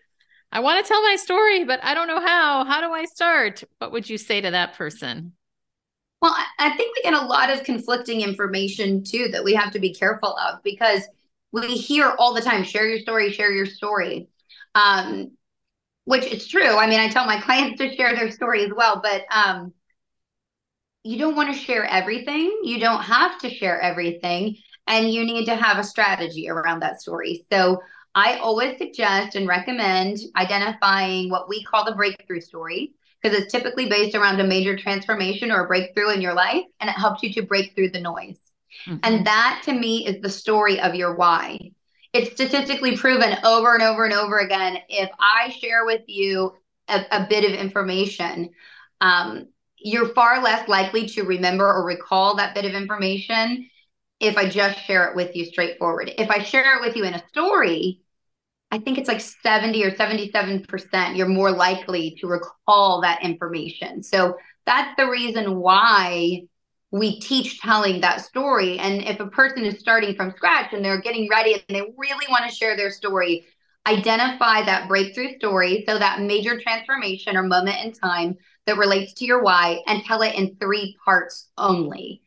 I 0.50 0.60
want 0.60 0.84
to 0.84 0.88
tell 0.88 1.02
my 1.02 1.16
story, 1.16 1.64
but 1.64 1.82
I 1.82 1.94
don't 1.94 2.08
know 2.08 2.20
how. 2.20 2.64
How 2.64 2.80
do 2.80 2.92
I 2.92 3.04
start? 3.04 3.62
What 3.78 3.92
would 3.92 4.10
you 4.10 4.18
say 4.18 4.40
to 4.40 4.50
that 4.50 4.74
person? 4.74 5.32
Well, 6.20 6.34
I 6.58 6.76
think 6.76 6.94
we 6.96 7.02
get 7.02 7.14
a 7.14 7.26
lot 7.26 7.50
of 7.50 7.64
conflicting 7.64 8.20
information 8.20 9.02
too 9.02 9.28
that 9.28 9.44
we 9.44 9.54
have 9.54 9.72
to 9.72 9.78
be 9.78 9.94
careful 9.94 10.36
of 10.36 10.62
because 10.62 11.02
we 11.52 11.76
hear 11.76 12.14
all 12.18 12.34
the 12.34 12.40
time 12.40 12.64
share 12.64 12.88
your 12.88 13.00
story, 13.00 13.32
share 13.32 13.52
your 13.52 13.66
story. 13.66 14.28
Um, 14.74 15.32
which 16.04 16.24
is 16.24 16.48
true. 16.48 16.76
I 16.76 16.86
mean, 16.86 17.00
I 17.00 17.08
tell 17.08 17.26
my 17.26 17.40
clients 17.44 17.78
to 17.78 17.94
share 17.94 18.14
their 18.14 18.30
story 18.30 18.64
as 18.64 18.72
well, 18.74 19.00
but 19.02 19.24
um, 19.30 19.72
you 21.04 21.18
don't 21.18 21.36
want 21.36 21.52
to 21.52 21.58
share 21.58 21.84
everything. 21.84 22.60
You 22.62 22.78
don't 22.78 23.02
have 23.02 23.38
to 23.40 23.50
share 23.50 23.80
everything, 23.80 24.56
and 24.86 25.10
you 25.10 25.24
need 25.24 25.46
to 25.46 25.56
have 25.56 25.78
a 25.78 25.84
strategy 25.84 26.48
around 26.48 26.80
that 26.80 27.00
story. 27.00 27.44
So 27.52 27.82
I 28.14 28.36
always 28.36 28.78
suggest 28.78 29.36
and 29.36 29.48
recommend 29.48 30.18
identifying 30.36 31.30
what 31.30 31.48
we 31.48 31.64
call 31.64 31.84
the 31.84 31.94
breakthrough 31.94 32.40
story 32.40 32.92
because 33.20 33.38
it's 33.38 33.52
typically 33.52 33.88
based 33.88 34.16
around 34.16 34.40
a 34.40 34.44
major 34.44 34.76
transformation 34.76 35.50
or 35.50 35.64
a 35.64 35.66
breakthrough 35.66 36.10
in 36.10 36.20
your 36.20 36.34
life, 36.34 36.64
and 36.80 36.90
it 36.90 36.96
helps 36.96 37.22
you 37.22 37.32
to 37.34 37.42
break 37.42 37.74
through 37.74 37.90
the 37.90 38.00
noise. 38.00 38.38
Mm-hmm. 38.86 38.96
And 39.02 39.26
that 39.26 39.62
to 39.64 39.72
me 39.72 40.06
is 40.06 40.20
the 40.20 40.30
story 40.30 40.80
of 40.80 40.94
your 40.94 41.14
why. 41.14 41.58
It's 42.12 42.32
statistically 42.32 42.96
proven 42.96 43.38
over 43.44 43.74
and 43.74 43.82
over 43.82 44.04
and 44.04 44.12
over 44.12 44.38
again. 44.38 44.78
If 44.88 45.10
I 45.18 45.50
share 45.50 45.86
with 45.86 46.02
you 46.06 46.52
a, 46.88 47.04
a 47.10 47.26
bit 47.28 47.44
of 47.44 47.58
information, 47.58 48.50
um, 49.00 49.48
you're 49.84 50.14
far 50.14 50.42
less 50.42 50.68
likely 50.68 51.06
to 51.08 51.22
remember 51.22 51.66
or 51.66 51.84
recall 51.84 52.36
that 52.36 52.54
bit 52.54 52.64
of 52.64 52.72
information 52.72 53.68
if 54.20 54.36
I 54.36 54.48
just 54.48 54.78
share 54.84 55.08
it 55.08 55.16
with 55.16 55.34
you 55.34 55.44
straightforward. 55.44 56.12
If 56.16 56.30
I 56.30 56.42
share 56.42 56.76
it 56.76 56.80
with 56.80 56.96
you 56.96 57.04
in 57.04 57.14
a 57.14 57.28
story, 57.28 58.00
I 58.70 58.78
think 58.78 58.96
it's 58.96 59.08
like 59.08 59.20
70 59.20 59.84
or 59.84 59.90
77%, 59.90 61.16
you're 61.16 61.28
more 61.28 61.50
likely 61.50 62.16
to 62.20 62.26
recall 62.26 63.02
that 63.02 63.22
information. 63.22 64.02
So 64.02 64.36
that's 64.64 64.94
the 64.96 65.08
reason 65.08 65.56
why 65.56 66.42
we 66.90 67.20
teach 67.20 67.60
telling 67.60 68.00
that 68.00 68.20
story. 68.20 68.78
And 68.78 69.02
if 69.02 69.18
a 69.18 69.26
person 69.26 69.64
is 69.64 69.80
starting 69.80 70.14
from 70.14 70.32
scratch 70.36 70.72
and 70.72 70.84
they're 70.84 71.00
getting 71.00 71.28
ready 71.28 71.54
and 71.54 71.62
they 71.68 71.82
really 71.96 72.26
want 72.30 72.48
to 72.48 72.54
share 72.54 72.76
their 72.76 72.90
story, 72.90 73.46
identify 73.86 74.62
that 74.62 74.88
breakthrough 74.88 75.36
story. 75.36 75.84
So 75.88 75.98
that 75.98 76.20
major 76.20 76.60
transformation 76.60 77.36
or 77.36 77.42
moment 77.42 77.84
in 77.84 77.92
time 77.92 78.36
that 78.66 78.78
relates 78.78 79.14
to 79.14 79.24
your 79.24 79.42
why 79.42 79.82
and 79.86 80.04
tell 80.04 80.22
it 80.22 80.34
in 80.34 80.56
three 80.56 80.96
parts 81.04 81.48
only. 81.58 82.22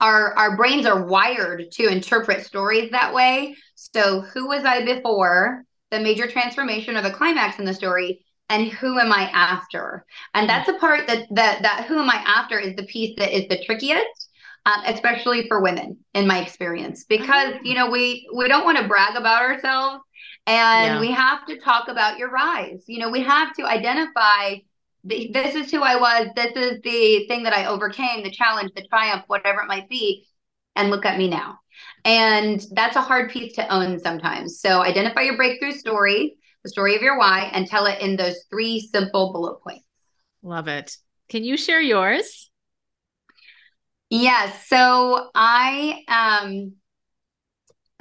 Our, 0.00 0.34
our 0.34 0.56
brains 0.56 0.84
are 0.84 1.06
wired 1.06 1.70
to 1.72 1.88
interpret 1.88 2.44
stories 2.44 2.90
that 2.90 3.14
way. 3.14 3.56
So, 3.74 4.20
who 4.20 4.48
was 4.48 4.64
I 4.64 4.84
before 4.84 5.64
the 5.90 6.00
major 6.00 6.26
transformation 6.26 6.96
or 6.96 7.02
the 7.02 7.10
climax 7.10 7.58
in 7.58 7.64
the 7.64 7.74
story? 7.74 8.26
and 8.48 8.68
who 8.68 8.98
am 8.98 9.12
I 9.12 9.30
after? 9.32 10.04
And 10.34 10.48
that's 10.48 10.68
a 10.68 10.74
part 10.74 11.06
that 11.06 11.26
that 11.30 11.62
that 11.62 11.86
who 11.86 11.98
am 11.98 12.08
I 12.08 12.22
after 12.26 12.58
is 12.58 12.76
the 12.76 12.84
piece 12.84 13.16
that 13.18 13.36
is 13.36 13.48
the 13.48 13.62
trickiest, 13.64 14.30
um, 14.66 14.82
especially 14.86 15.48
for 15.48 15.60
women, 15.60 15.98
in 16.14 16.26
my 16.26 16.40
experience, 16.40 17.04
because 17.04 17.54
oh. 17.54 17.60
you 17.62 17.74
know 17.74 17.90
we 17.90 18.28
we 18.34 18.48
don't 18.48 18.64
want 18.64 18.78
to 18.78 18.88
brag 18.88 19.16
about 19.16 19.42
ourselves, 19.42 20.04
and 20.46 20.94
yeah. 20.94 21.00
we 21.00 21.10
have 21.10 21.46
to 21.46 21.58
talk 21.58 21.88
about 21.88 22.18
your 22.18 22.30
rise. 22.30 22.84
You 22.86 23.00
know, 23.00 23.10
we 23.10 23.22
have 23.22 23.54
to 23.56 23.64
identify. 23.64 24.56
The, 25.06 25.30
this 25.32 25.54
is 25.54 25.70
who 25.70 25.82
I 25.82 25.96
was. 25.96 26.28
This 26.34 26.52
is 26.56 26.80
the 26.82 27.26
thing 27.28 27.44
that 27.44 27.52
I 27.52 27.66
overcame, 27.66 28.22
the 28.22 28.30
challenge, 28.30 28.72
the 28.74 28.86
triumph, 28.86 29.24
whatever 29.28 29.60
it 29.62 29.68
might 29.68 29.88
be. 29.88 30.26
And 30.74 30.90
look 30.90 31.06
at 31.06 31.16
me 31.18 31.28
now. 31.28 31.58
And 32.04 32.64
that's 32.72 32.96
a 32.96 33.00
hard 33.00 33.30
piece 33.30 33.54
to 33.54 33.72
own 33.72 33.98
sometimes. 33.98 34.60
So 34.60 34.82
identify 34.82 35.22
your 35.22 35.36
breakthrough 35.36 35.72
story 35.72 36.36
the 36.66 36.70
story 36.70 36.96
of 36.96 37.02
your 37.02 37.16
why, 37.16 37.48
and 37.52 37.66
tell 37.68 37.86
it 37.86 38.00
in 38.00 38.16
those 38.16 38.44
three 38.50 38.80
simple 38.80 39.32
bullet 39.32 39.62
points. 39.62 39.84
Love 40.42 40.66
it. 40.66 40.96
Can 41.28 41.44
you 41.44 41.56
share 41.56 41.80
yours? 41.80 42.50
Yes. 44.10 44.66
So 44.66 45.30
I 45.34 46.02
um 46.08 46.72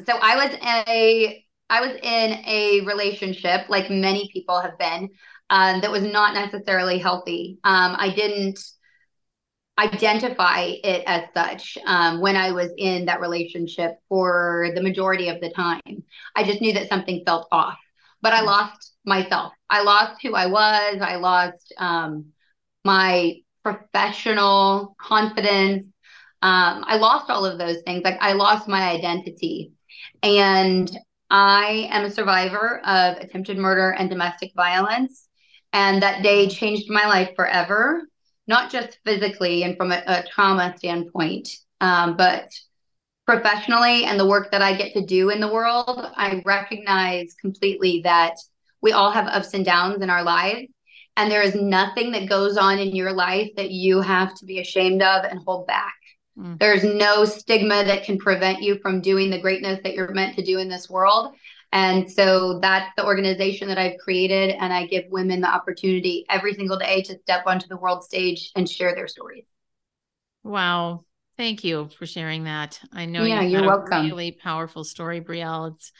so 0.05 0.17
I 0.19 0.35
was 0.35 0.57
a 0.87 1.45
I 1.69 1.81
was 1.81 1.95
in 1.95 2.45
a 2.45 2.81
relationship 2.85 3.69
like 3.69 3.89
many 3.89 4.29
people 4.33 4.59
have 4.59 4.77
been 4.79 5.09
um, 5.49 5.81
that 5.81 5.91
was 5.91 6.03
not 6.03 6.33
necessarily 6.33 6.97
healthy. 6.97 7.59
Um, 7.63 7.95
I 7.97 8.13
didn't 8.15 8.59
identify 9.77 10.59
it 10.83 11.03
as 11.05 11.23
such 11.33 11.77
um, 11.85 12.21
when 12.21 12.35
I 12.35 12.51
was 12.51 12.71
in 12.77 13.05
that 13.05 13.19
relationship 13.19 13.97
for 14.07 14.69
the 14.73 14.81
majority 14.81 15.29
of 15.29 15.41
the 15.41 15.49
time. 15.51 16.03
I 16.35 16.43
just 16.43 16.61
knew 16.61 16.73
that 16.73 16.89
something 16.89 17.23
felt 17.25 17.47
off 17.51 17.77
but 18.25 18.33
I 18.33 18.41
lost 18.41 18.93
myself. 19.05 19.53
I 19.69 19.83
lost 19.83 20.19
who 20.23 20.33
I 20.33 20.47
was. 20.47 20.99
I 20.99 21.17
lost 21.17 21.71
um, 21.77 22.31
my 22.83 23.35
professional 23.61 24.95
confidence. 24.99 25.85
Um, 26.41 26.83
I 26.87 26.97
lost 26.97 27.29
all 27.29 27.45
of 27.45 27.59
those 27.59 27.83
things. 27.85 28.03
Like 28.03 28.17
I 28.21 28.33
lost 28.33 28.67
my 28.67 28.89
identity. 28.89 29.73
And 30.23 30.89
I 31.29 31.87
am 31.91 32.05
a 32.05 32.09
survivor 32.09 32.79
of 32.83 33.17
attempted 33.17 33.59
murder 33.59 33.91
and 33.91 34.09
domestic 34.09 34.53
violence. 34.55 35.27
And 35.75 36.01
that 36.03 36.23
day 36.23 36.47
changed 36.47 36.89
my 36.89 37.05
life 37.05 37.31
forever, 37.35 38.07
not 38.47 38.71
just 38.71 38.97
physically 39.03 39.63
and 39.63 39.75
from 39.75 39.91
a, 39.91 40.01
a 40.07 40.23
trauma 40.23 40.73
standpoint, 40.77 41.49
um, 41.81 42.15
but 42.15 42.49
professionally 43.25 44.05
and 44.05 44.17
the 44.17 44.25
work 44.25 44.51
that 44.51 44.61
I 44.61 44.73
get 44.73 44.93
to 44.93 45.05
do 45.05 45.31
in 45.31 45.41
the 45.41 45.51
world, 45.51 46.07
I 46.15 46.41
recognize 46.45 47.35
completely 47.41 47.99
that 48.05 48.35
we 48.81 48.93
all 48.93 49.11
have 49.11 49.27
ups 49.27 49.53
and 49.53 49.65
downs 49.65 50.01
in 50.01 50.09
our 50.09 50.23
lives. 50.23 50.69
And 51.17 51.29
there 51.29 51.41
is 51.41 51.55
nothing 51.55 52.13
that 52.13 52.29
goes 52.29 52.55
on 52.55 52.79
in 52.79 52.95
your 52.95 53.11
life 53.11 53.49
that 53.57 53.71
you 53.71 53.99
have 53.99 54.33
to 54.35 54.45
be 54.45 54.59
ashamed 54.59 55.01
of 55.01 55.25
and 55.25 55.41
hold 55.45 55.67
back. 55.67 55.95
Mm. 56.39 56.57
There's 56.57 56.85
no 56.85 57.25
stigma 57.25 57.83
that 57.83 58.05
can 58.05 58.17
prevent 58.17 58.61
you 58.61 58.79
from 58.79 59.01
doing 59.01 59.29
the 59.29 59.41
greatness 59.41 59.81
that 59.83 59.93
you're 59.93 60.13
meant 60.13 60.37
to 60.37 60.41
do 60.41 60.57
in 60.57 60.69
this 60.69 60.89
world. 60.89 61.35
And 61.75 62.09
so 62.09 62.59
that's 62.61 62.89
the 62.95 63.05
organization 63.05 63.67
that 63.67 63.77
I've 63.77 63.97
created. 63.97 64.51
And 64.51 64.71
I 64.71 64.85
give 64.85 65.03
women 65.09 65.41
the 65.41 65.49
opportunity 65.49 66.25
every 66.29 66.53
single 66.53 66.79
day 66.79 67.01
to 67.01 67.19
step 67.19 67.43
onto 67.45 67.67
the 67.67 67.75
world 67.75 68.05
stage 68.05 68.49
and 68.55 68.67
share 68.67 68.95
their 68.95 69.09
stories. 69.09 69.43
Wow. 70.41 71.03
Thank 71.35 71.65
you 71.65 71.89
for 71.99 72.05
sharing 72.05 72.45
that. 72.45 72.79
I 72.93 73.05
know 73.05 73.25
yeah, 73.25 73.41
you're 73.41 73.65
welcome. 73.65 74.05
really 74.05 74.31
powerful 74.31 74.85
story, 74.85 75.19
Brielle. 75.19 75.73
It's 75.73 75.91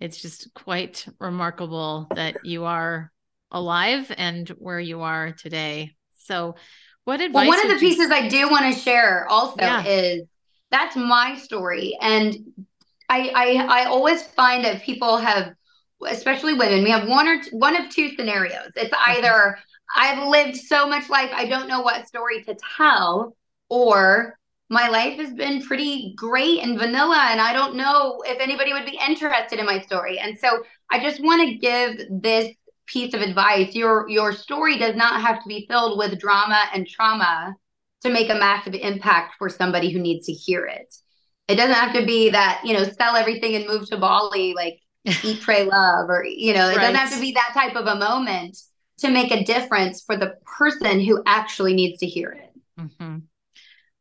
it's 0.00 0.22
just 0.22 0.54
quite 0.54 1.04
remarkable 1.18 2.06
that 2.14 2.46
you 2.46 2.64
are 2.64 3.12
alive 3.50 4.10
and 4.16 4.48
where 4.48 4.80
you 4.80 5.02
are 5.02 5.32
today. 5.32 5.96
So, 6.20 6.54
what 7.04 7.20
advice? 7.20 7.46
Well, 7.46 7.48
one 7.48 7.60
of 7.60 7.68
the 7.68 7.84
you... 7.84 7.92
pieces 7.92 8.10
I 8.10 8.26
do 8.28 8.48
want 8.48 8.74
to 8.74 8.80
share 8.80 9.28
also 9.28 9.56
yeah. 9.58 9.84
is 9.84 10.22
that's 10.70 10.96
my 10.96 11.36
story, 11.36 11.98
and 12.00 12.38
I, 13.10 13.32
I 13.34 13.82
I 13.82 13.84
always 13.86 14.22
find 14.22 14.64
that 14.64 14.82
people 14.82 15.16
have, 15.16 15.52
especially 16.06 16.54
women, 16.54 16.84
we 16.84 16.90
have 16.90 17.08
one 17.08 17.26
or 17.26 17.42
one 17.50 17.76
of 17.76 17.90
two 17.90 18.14
scenarios. 18.16 18.70
It's 18.76 18.94
mm-hmm. 18.94 19.10
either 19.10 19.58
I've 19.94 20.28
lived 20.28 20.56
so 20.56 20.88
much 20.88 21.10
life, 21.10 21.30
I 21.34 21.46
don't 21.46 21.66
know 21.66 21.80
what 21.80 22.06
story 22.06 22.44
to 22.44 22.56
tell, 22.76 23.36
or 23.68 24.38
my 24.68 24.88
life 24.88 25.18
has 25.18 25.34
been 25.34 25.62
pretty 25.62 26.14
great 26.16 26.60
and 26.60 26.78
vanilla 26.78 27.26
and 27.32 27.40
i 27.40 27.52
don't 27.52 27.74
know 27.74 28.22
if 28.24 28.38
anybody 28.38 28.72
would 28.72 28.86
be 28.86 28.96
interested 29.04 29.58
in 29.58 29.66
my 29.66 29.80
story. 29.80 30.18
And 30.20 30.38
so 30.38 30.62
i 30.90 31.00
just 31.00 31.20
want 31.20 31.48
to 31.48 31.56
give 31.56 32.06
this 32.08 32.54
piece 32.86 33.14
of 33.14 33.20
advice. 33.20 33.74
Your 33.74 34.08
your 34.08 34.32
story 34.32 34.78
does 34.78 34.94
not 34.94 35.20
have 35.20 35.42
to 35.42 35.48
be 35.48 35.66
filled 35.68 35.98
with 35.98 36.18
drama 36.20 36.62
and 36.72 36.86
trauma 36.86 37.56
to 38.02 38.10
make 38.10 38.30
a 38.30 38.34
massive 38.34 38.74
impact 38.74 39.34
for 39.38 39.48
somebody 39.48 39.90
who 39.90 39.98
needs 39.98 40.26
to 40.26 40.32
hear 40.32 40.64
it 40.66 40.94
it 41.50 41.56
doesn't 41.56 41.74
have 41.74 41.94
to 41.94 42.04
be 42.06 42.30
that 42.30 42.60
you 42.64 42.72
know 42.72 42.84
sell 42.84 43.16
everything 43.16 43.54
and 43.54 43.66
move 43.66 43.88
to 43.88 43.96
bali 43.96 44.54
like 44.54 44.80
eat 45.24 45.40
pray 45.42 45.64
love 45.64 46.08
or 46.08 46.24
you 46.24 46.54
know 46.54 46.68
it 46.68 46.76
right. 46.76 46.82
doesn't 46.82 46.96
have 46.96 47.12
to 47.12 47.20
be 47.20 47.32
that 47.32 47.50
type 47.54 47.76
of 47.76 47.86
a 47.86 47.96
moment 47.96 48.56
to 48.98 49.10
make 49.10 49.30
a 49.30 49.44
difference 49.44 50.02
for 50.02 50.16
the 50.16 50.34
person 50.44 51.00
who 51.00 51.22
actually 51.26 51.74
needs 51.74 51.98
to 51.98 52.06
hear 52.06 52.30
it 52.30 52.52
mm-hmm. 52.80 53.18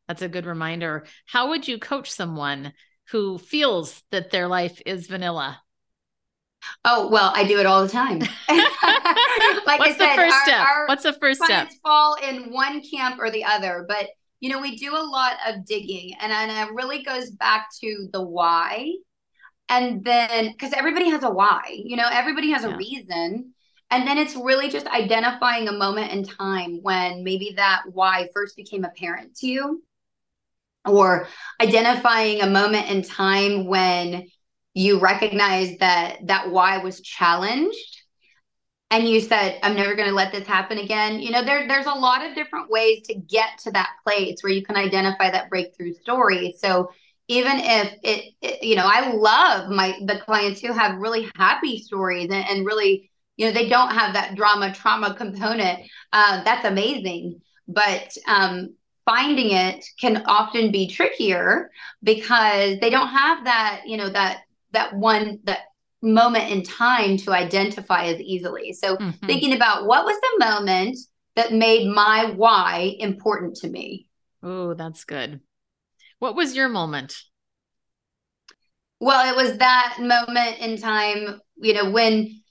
That's 0.10 0.24
a 0.24 0.28
good 0.28 0.48
reminder. 0.48 1.06
How 1.28 1.50
would 1.50 1.68
you 1.68 1.78
coach 1.78 2.10
someone 2.10 2.74
who 3.12 3.38
feels 3.38 4.02
that 4.10 4.32
their 4.32 4.48
life 4.48 4.82
is 4.84 5.06
vanilla? 5.06 5.62
Oh, 6.84 7.10
well, 7.10 7.32
I 7.36 7.44
do 7.44 7.60
it 7.60 7.68
all 7.68 7.84
the 7.84 7.90
time. 7.90 8.18
like 8.50 9.80
What's 9.80 9.94
I 9.94 9.96
said, 9.98 10.10
the 10.10 10.16
first 10.16 10.34
our, 10.34 10.44
step? 10.46 10.60
Our 10.62 10.88
What's 10.88 11.04
the 11.04 11.14
first 11.14 11.44
step? 11.44 11.70
fall 11.84 12.16
in 12.28 12.52
one 12.52 12.82
camp 12.82 13.20
or 13.20 13.30
the 13.30 13.44
other, 13.44 13.86
but 13.88 14.08
you 14.40 14.50
know, 14.50 14.62
we 14.62 14.78
do 14.78 14.96
a 14.96 15.04
lot 15.04 15.34
of 15.48 15.66
digging 15.66 16.14
and, 16.20 16.32
and 16.32 16.52
it 16.52 16.74
really 16.74 17.04
goes 17.04 17.30
back 17.30 17.68
to 17.82 18.08
the 18.14 18.22
why. 18.22 18.94
And 19.68 20.04
then 20.04 20.52
because 20.52 20.74
everybody 20.74 21.10
has 21.10 21.24
a 21.24 21.30
why, 21.30 21.62
you 21.70 21.96
know, 21.96 22.08
everybody 22.12 22.52
has 22.52 22.64
yeah. 22.64 22.74
a 22.74 22.78
reason. 22.78 23.54
And 23.92 24.08
then 24.08 24.18
it's 24.18 24.36
really 24.36 24.70
just 24.70 24.88
identifying 24.88 25.68
a 25.68 25.74
moment 25.74 26.12
in 26.12 26.24
time 26.24 26.80
when 26.82 27.24
maybe 27.24 27.54
that 27.56 27.84
why 27.92 28.30
first 28.34 28.56
became 28.56 28.86
apparent 28.86 29.36
to 29.38 29.48
you 29.48 29.84
or 30.86 31.28
identifying 31.60 32.42
a 32.42 32.50
moment 32.50 32.90
in 32.90 33.02
time 33.02 33.66
when 33.66 34.28
you 34.74 35.00
recognize 35.00 35.78
that 35.80 36.20
that 36.28 36.52
why 36.52 36.78
was 36.78 37.02
challenged 37.02 37.99
and 38.92 39.08
you 39.08 39.20
said 39.20 39.60
i'm 39.64 39.76
never 39.76 39.96
going 39.96 40.08
to 40.08 40.16
let 40.16 40.32
this 40.32 40.48
happen 40.48 40.78
again 40.78 41.20
you 41.20 41.32
know 41.32 41.44
there, 41.44 41.68
there's 41.68 41.86
a 41.86 41.92
lot 41.92 42.26
of 42.26 42.36
different 42.36 42.70
ways 42.70 43.02
to 43.04 43.16
get 43.16 43.58
to 43.58 43.72
that 43.72 43.90
place 44.04 44.42
where 44.42 44.54
you 44.54 44.64
can 44.64 44.76
identify 44.76 45.30
that 45.30 45.50
breakthrough 45.50 45.94
story 45.94 46.54
so 46.58 46.90
even 47.28 47.54
if 47.58 47.94
it, 48.04 48.34
it 48.42 48.64
you 48.64 48.76
know 48.76 48.86
i 48.86 49.12
love 49.12 49.70
my 49.70 49.98
the 50.06 50.20
clients 50.20 50.62
who 50.62 50.74
have 50.74 50.98
really 50.98 51.30
happy 51.36 51.80
stories 51.80 52.30
and, 52.32 52.46
and 52.50 52.66
really 52.66 53.10
you 53.40 53.46
know, 53.46 53.54
they 53.54 53.70
don't 53.70 53.92
have 53.92 54.14
that 54.14 54.36
drama 54.36 54.74
trauma 54.74 55.16
component. 55.16 55.90
Uh, 56.12 56.44
that's 56.44 56.66
amazing. 56.66 57.40
But 57.70 58.14
um, 58.28 58.76
finding 59.06 59.52
it 59.52 59.86
can 59.98 60.24
often 60.26 60.74
be 60.74 60.90
trickier 60.90 61.72
because 62.04 62.80
they 62.82 62.90
don't 62.90 63.08
have 63.08 63.46
that, 63.46 63.84
you 63.86 63.96
know, 63.96 64.10
that 64.10 64.42
that 64.74 64.94
one 64.94 65.40
that 65.46 65.60
moment 66.02 66.50
in 66.50 66.64
time 66.64 67.18
to 67.18 67.32
identify 67.32 68.06
as 68.06 68.20
easily. 68.20 68.74
So 68.74 68.96
mm-hmm. 68.96 69.26
thinking 69.26 69.54
about 69.54 69.86
what 69.86 70.06
was 70.06 70.20
the 70.20 70.46
moment 70.46 70.98
that 71.36 71.54
made 71.54 71.88
my 71.88 72.32
why 72.36 72.96
important 73.00 73.56
to 73.58 73.70
me. 73.70 74.08
Oh, 74.42 74.74
that's 74.74 75.04
good. 75.04 75.42
What 76.20 76.36
was 76.36 76.56
your 76.56 76.70
moment? 76.70 77.16
Well, 79.00 79.32
it 79.32 79.36
was 79.36 79.58
that 79.58 79.98
moment 80.00 80.60
in 80.60 80.78
time, 80.78 81.40
you 81.58 81.74
know, 81.74 81.90
when 81.90 82.42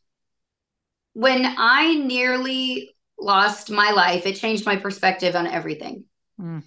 when 1.12 1.44
I 1.58 1.94
nearly 1.96 2.90
lost 3.18 3.70
my 3.70 3.90
life, 3.90 4.24
it 4.24 4.36
changed 4.36 4.64
my 4.64 4.76
perspective 4.76 5.34
on 5.34 5.46
everything. 5.46 6.04
Mm. 6.40 6.62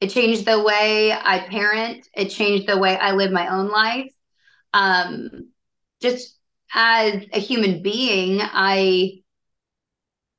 It 0.00 0.10
changed 0.10 0.44
the 0.44 0.62
way 0.62 1.12
I 1.12 1.40
parent, 1.40 2.06
it 2.14 2.26
changed 2.26 2.68
the 2.68 2.78
way 2.78 2.96
I 2.96 3.12
live 3.12 3.32
my 3.32 3.48
own 3.48 3.68
life. 3.68 4.12
Um, 4.72 5.50
just 6.04 6.38
as 6.74 7.24
a 7.32 7.40
human 7.40 7.82
being, 7.82 8.40
I 8.42 9.22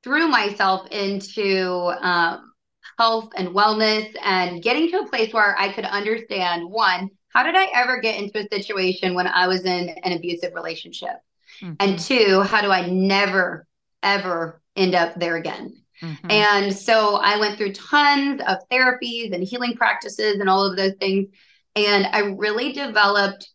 threw 0.04 0.28
myself 0.28 0.86
into 0.92 1.92
um, 2.00 2.52
health 2.98 3.30
and 3.36 3.48
wellness 3.48 4.14
and 4.22 4.62
getting 4.62 4.88
to 4.92 5.00
a 5.00 5.08
place 5.08 5.34
where 5.34 5.58
I 5.58 5.72
could 5.72 5.84
understand 5.84 6.70
one, 6.70 7.10
how 7.30 7.42
did 7.42 7.56
I 7.56 7.66
ever 7.74 8.00
get 8.00 8.20
into 8.20 8.38
a 8.38 8.48
situation 8.48 9.14
when 9.14 9.26
I 9.26 9.48
was 9.48 9.64
in 9.64 9.88
an 9.88 10.12
abusive 10.12 10.54
relationship? 10.54 11.16
Mm-hmm. 11.60 11.74
And 11.80 11.98
two, 11.98 12.42
how 12.42 12.62
do 12.62 12.70
I 12.70 12.88
never, 12.88 13.66
ever 14.02 14.62
end 14.76 14.94
up 14.94 15.18
there 15.18 15.36
again? 15.36 15.82
Mm-hmm. 16.00 16.30
And 16.30 16.76
so 16.76 17.16
I 17.16 17.38
went 17.38 17.56
through 17.56 17.72
tons 17.72 18.40
of 18.46 18.58
therapies 18.70 19.34
and 19.34 19.42
healing 19.42 19.74
practices 19.74 20.38
and 20.38 20.48
all 20.48 20.64
of 20.64 20.76
those 20.76 20.94
things. 21.00 21.28
And 21.74 22.06
I 22.06 22.20
really 22.20 22.72
developed 22.72 23.48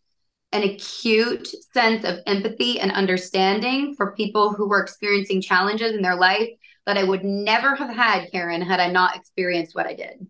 an 0.52 0.62
acute 0.62 1.48
sense 1.72 2.04
of 2.04 2.18
empathy 2.26 2.78
and 2.78 2.92
understanding 2.92 3.94
for 3.96 4.12
people 4.12 4.52
who 4.52 4.68
were 4.68 4.82
experiencing 4.82 5.40
challenges 5.40 5.94
in 5.94 6.02
their 6.02 6.16
life 6.16 6.48
that 6.86 6.98
I 6.98 7.04
would 7.04 7.24
never 7.24 7.74
have 7.74 7.94
had, 7.94 8.30
Karen, 8.30 8.60
had 8.60 8.80
I 8.80 8.90
not 8.90 9.16
experienced 9.16 9.74
what 9.74 9.86
I 9.86 9.94
did. 9.94 10.26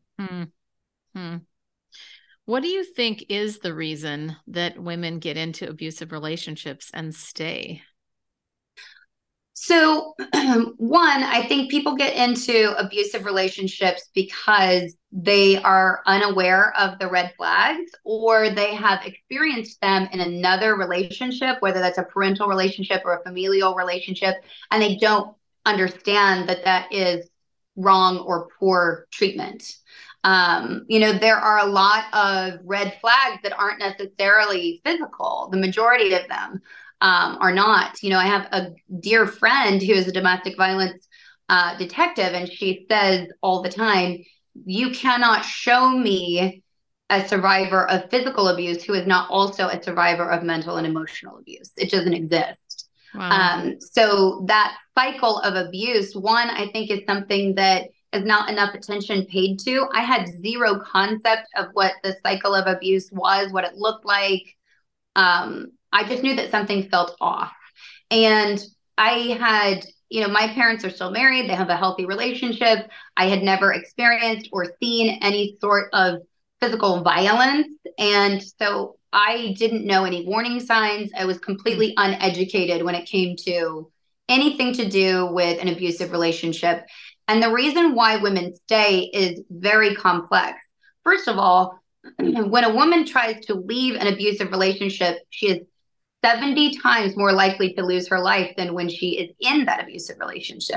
Hmm. 1.15 1.37
What 2.45 2.63
do 2.63 2.69
you 2.69 2.85
think 2.85 3.27
is 3.29 3.59
the 3.59 3.75
reason 3.75 4.37
that 4.49 4.79
women 4.79 5.19
get 5.19 5.37
into 5.37 5.69
abusive 5.69 6.13
relationships 6.13 6.91
and 6.93 7.15
stay? 7.15 7.83
So, 9.65 10.15
one, 10.79 11.23
I 11.23 11.47
think 11.47 11.71
people 11.71 11.95
get 11.95 12.17
into 12.17 12.77
abusive 12.77 13.25
relationships 13.25 14.11
because 14.13 14.97
they 15.13 15.57
are 15.63 16.03
unaware 16.05 16.77
of 16.77 16.99
the 16.99 17.09
red 17.09 17.33
flags 17.37 17.93
or 18.05 18.51
they 18.51 18.75
have 18.75 19.07
experienced 19.07 19.81
them 19.81 20.09
in 20.11 20.19
another 20.19 20.75
relationship, 20.75 21.59
whether 21.61 21.79
that's 21.79 21.99
a 21.99 22.03
parental 22.03 22.49
relationship 22.49 23.03
or 23.05 23.17
a 23.17 23.23
familial 23.23 23.77
relationship, 23.77 24.35
and 24.73 24.83
they 24.83 24.97
don't 24.97 25.37
understand 25.65 26.49
that 26.49 26.65
that 26.65 26.93
is 26.93 27.31
wrong 27.77 28.19
or 28.19 28.49
poor 28.59 29.07
treatment. 29.13 29.77
Um, 30.25 30.87
you 30.89 30.99
know, 30.99 31.13
there 31.13 31.37
are 31.37 31.61
a 31.61 31.67
lot 31.67 32.07
of 32.13 32.59
red 32.65 32.99
flags 33.01 33.41
that 33.45 33.57
aren't 33.57 33.79
necessarily 33.79 34.81
physical, 34.85 35.51
the 35.53 35.59
majority 35.59 36.15
of 36.15 36.27
them 36.27 36.63
um, 37.03 37.37
are 37.41 37.53
not. 37.53 38.03
You 38.03 38.11
know, 38.11 38.19
I 38.19 38.27
have 38.27 38.49
a 38.53 38.71
dear 39.01 39.27
friend 39.27 39.83
who 39.83 39.93
is 39.93 40.07
a 40.07 40.13
domestic 40.13 40.57
violence 40.57 41.07
uh, 41.49 41.77
detective, 41.77 42.33
and 42.33 42.51
she 42.51 42.87
says 42.89 43.29
all 43.43 43.61
the 43.61 43.69
time, 43.69 44.25
You 44.65 44.91
cannot 44.93 45.45
show 45.45 45.91
me 45.91 46.63
a 47.11 47.29
survivor 47.29 47.91
of 47.91 48.09
physical 48.09 48.49
abuse 48.49 48.83
who 48.85 48.95
is 48.95 49.07
not 49.07 49.29
also 49.31 49.69
a 49.69 49.83
survivor 49.83 50.31
of 50.31 50.45
mental 50.45 50.77
and 50.77 50.87
emotional 50.87 51.39
abuse. 51.39 51.73
It 51.77 51.91
doesn't 51.91 52.15
exist. 52.15 52.89
Wow. 53.15 53.31
Um, 53.31 53.81
so 53.81 54.45
that 54.47 54.79
cycle 54.95 55.39
of 55.41 55.55
abuse, 55.55 56.15
one, 56.15 56.49
I 56.49 56.69
think 56.69 56.91
is 56.91 57.01
something 57.07 57.57
that 57.57 57.89
is 58.13 58.25
not 58.25 58.49
enough 58.49 58.75
attention 58.75 59.27
paid 59.27 59.59
to. 59.61 59.89
I 59.93 60.03
had 60.03 60.29
zero 60.41 60.79
concept 60.81 61.49
of 61.57 61.67
what 61.73 61.95
the 62.03 62.17
cycle 62.23 62.55
of 62.55 62.67
abuse 62.67 63.11
was, 63.11 63.53
what 63.53 63.65
it 63.65 63.75
looked 63.75 64.07
like. 64.07 64.57
Um, 65.17 65.73
I 65.93 66.05
just 66.09 66.23
knew 66.23 66.37
that 66.37 66.51
something 66.51 66.89
felt 66.89 67.17
off. 67.21 67.53
And 68.11 68.63
I 68.99 69.37
had, 69.39 69.85
you 70.09 70.21
know, 70.21 70.29
my 70.29 70.49
parents 70.49 70.85
are 70.85 70.91
still 70.91 71.11
married, 71.11 71.49
they 71.49 71.55
have 71.55 71.71
a 71.71 71.77
healthy 71.77 72.07
relationship. 72.07 72.91
I 73.17 73.27
had 73.27 73.43
never 73.43 73.73
experienced 73.73 74.49
or 74.53 74.75
seen 74.81 75.19
any 75.23 75.57
sort 75.61 75.89
of 75.93 76.21
physical 76.61 77.03
violence. 77.03 77.69
And 77.99 78.43
so 78.43 78.97
I 79.13 79.55
didn't 79.59 79.87
know 79.87 80.05
any 80.05 80.27
warning 80.27 80.61
signs. 80.61 81.11
I 81.17 81.25
was 81.25 81.39
completely 81.39 81.95
hmm. 81.97 82.05
uneducated 82.05 82.83
when 82.83 82.95
it 82.95 83.07
came 83.07 83.37
to 83.45 83.91
anything 84.29 84.73
to 84.75 84.89
do 84.89 85.27
with 85.27 85.61
an 85.61 85.69
abusive 85.69 86.13
relationship. 86.13 86.87
And 87.29 87.43
the 87.43 87.53
reason 87.53 87.95
why 87.95 88.17
women 88.17 88.55
stay 88.55 89.11
is 89.13 89.41
very 89.51 89.95
complex. 89.95 90.59
First 91.05 91.29
of 91.29 91.39
all, 91.39 91.79
when 92.19 92.65
a 92.65 92.75
woman 92.75 93.05
tries 93.05 93.45
to 93.47 93.55
leave 93.55 93.95
an 93.95 94.07
abusive 94.07 94.51
relationship, 94.51 95.19
she 95.31 95.49
is 95.49 95.59
70 96.25 96.79
times 96.79 97.17
more 97.17 97.33
likely 97.33 97.73
to 97.75 97.85
lose 97.85 98.09
her 98.09 98.21
life 98.21 98.55
than 98.57 98.75
when 98.75 98.89
she 98.89 99.19
is 99.19 99.31
in 99.41 99.65
that 99.67 99.83
abusive 99.83 100.19
relationship. 100.21 100.77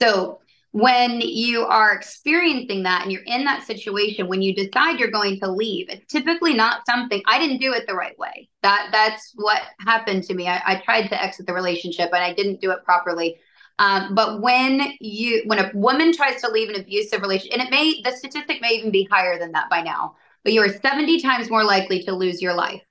So 0.00 0.40
when 0.72 1.20
you 1.20 1.64
are 1.64 1.92
experiencing 1.94 2.82
that 2.82 3.02
and 3.02 3.10
you're 3.10 3.22
in 3.22 3.44
that 3.44 3.66
situation 3.66 4.28
when 4.28 4.42
you 4.42 4.54
decide 4.54 5.00
you're 5.00 5.10
going 5.10 5.40
to 5.40 5.50
leave 5.50 5.86
it's 5.88 6.12
typically 6.12 6.52
not 6.52 6.82
something 6.86 7.22
i 7.26 7.38
didn't 7.38 7.58
do 7.58 7.72
it 7.72 7.86
the 7.86 7.94
right 7.94 8.18
way. 8.18 8.48
That 8.62 8.90
that's 8.92 9.32
what 9.34 9.62
happened 9.80 10.24
to 10.24 10.34
me. 10.34 10.46
I, 10.46 10.60
I 10.66 10.80
tried 10.80 11.08
to 11.08 11.22
exit 11.22 11.46
the 11.46 11.54
relationship 11.54 12.10
and 12.12 12.22
i 12.22 12.34
didn't 12.34 12.60
do 12.60 12.70
it 12.70 12.84
properly. 12.84 13.38
Um, 13.80 14.14
but 14.14 14.42
when 14.42 14.92
you 15.00 15.42
when 15.46 15.58
a 15.58 15.70
woman 15.72 16.12
tries 16.12 16.42
to 16.42 16.50
leave 16.50 16.68
an 16.68 16.80
abusive 16.80 17.22
relationship 17.22 17.58
and 17.58 17.66
it 17.66 17.70
may 17.70 18.02
the 18.02 18.12
statistic 18.12 18.60
may 18.60 18.72
even 18.72 18.90
be 18.90 19.08
higher 19.10 19.38
than 19.38 19.52
that 19.52 19.70
by 19.70 19.82
now 19.82 20.16
but 20.44 20.52
you 20.52 20.60
are 20.60 20.68
70 20.68 21.20
times 21.20 21.50
more 21.50 21.64
likely 21.64 22.02
to 22.02 22.12
lose 22.12 22.42
your 22.42 22.54
life 22.54 22.82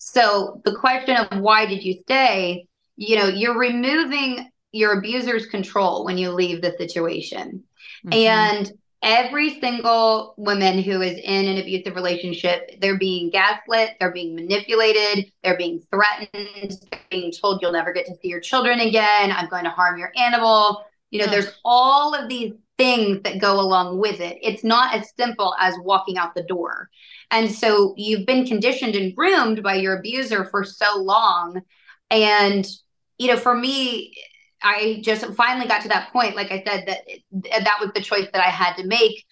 so 0.00 0.62
the 0.64 0.74
question 0.74 1.14
of 1.14 1.40
why 1.40 1.66
did 1.66 1.84
you 1.84 2.00
stay, 2.02 2.66
you 2.96 3.16
know, 3.16 3.28
you're 3.28 3.58
removing 3.58 4.50
your 4.72 4.98
abuser's 4.98 5.46
control 5.46 6.06
when 6.06 6.16
you 6.16 6.30
leave 6.30 6.62
the 6.62 6.74
situation. 6.78 7.62
Mm-hmm. 8.06 8.12
And 8.12 8.72
every 9.02 9.60
single 9.60 10.32
woman 10.38 10.82
who 10.82 11.02
is 11.02 11.18
in 11.18 11.44
an 11.44 11.58
abusive 11.58 11.96
relationship, 11.96 12.80
they're 12.80 12.98
being 12.98 13.28
gaslit, 13.28 13.96
they're 14.00 14.10
being 14.10 14.34
manipulated, 14.34 15.30
they're 15.44 15.58
being 15.58 15.82
threatened, 15.90 16.80
they're 16.90 17.00
being 17.10 17.30
told 17.30 17.60
you'll 17.60 17.72
never 17.72 17.92
get 17.92 18.06
to 18.06 18.14
see 18.22 18.28
your 18.28 18.40
children 18.40 18.80
again, 18.80 19.30
I'm 19.30 19.50
going 19.50 19.64
to 19.64 19.70
harm 19.70 19.98
your 19.98 20.12
animal. 20.16 20.82
You 21.10 21.20
know, 21.20 21.26
there's 21.26 21.52
all 21.64 22.14
of 22.14 22.28
these 22.28 22.52
things 22.78 23.20
that 23.24 23.40
go 23.40 23.60
along 23.60 23.98
with 23.98 24.20
it. 24.20 24.38
It's 24.42 24.64
not 24.64 24.94
as 24.94 25.12
simple 25.18 25.54
as 25.60 25.74
walking 25.82 26.16
out 26.16 26.34
the 26.34 26.42
door. 26.42 26.88
And 27.30 27.50
so 27.50 27.94
you've 27.96 28.26
been 28.26 28.46
conditioned 28.46 28.94
and 28.94 29.14
groomed 29.14 29.62
by 29.62 29.74
your 29.74 29.98
abuser 29.98 30.44
for 30.46 30.64
so 30.64 30.98
long. 30.98 31.60
And, 32.10 32.66
you 33.18 33.28
know, 33.28 33.36
for 33.36 33.54
me, 33.54 34.14
I 34.62 35.00
just 35.02 35.26
finally 35.34 35.66
got 35.66 35.82
to 35.82 35.88
that 35.88 36.12
point. 36.12 36.36
Like 36.36 36.52
I 36.52 36.62
said, 36.66 36.86
that 36.86 37.64
that 37.64 37.78
was 37.80 37.90
the 37.94 38.02
choice 38.02 38.28
that 38.32 38.44
I 38.44 38.50
had 38.50 38.74
to 38.76 38.86
make, 38.86 39.24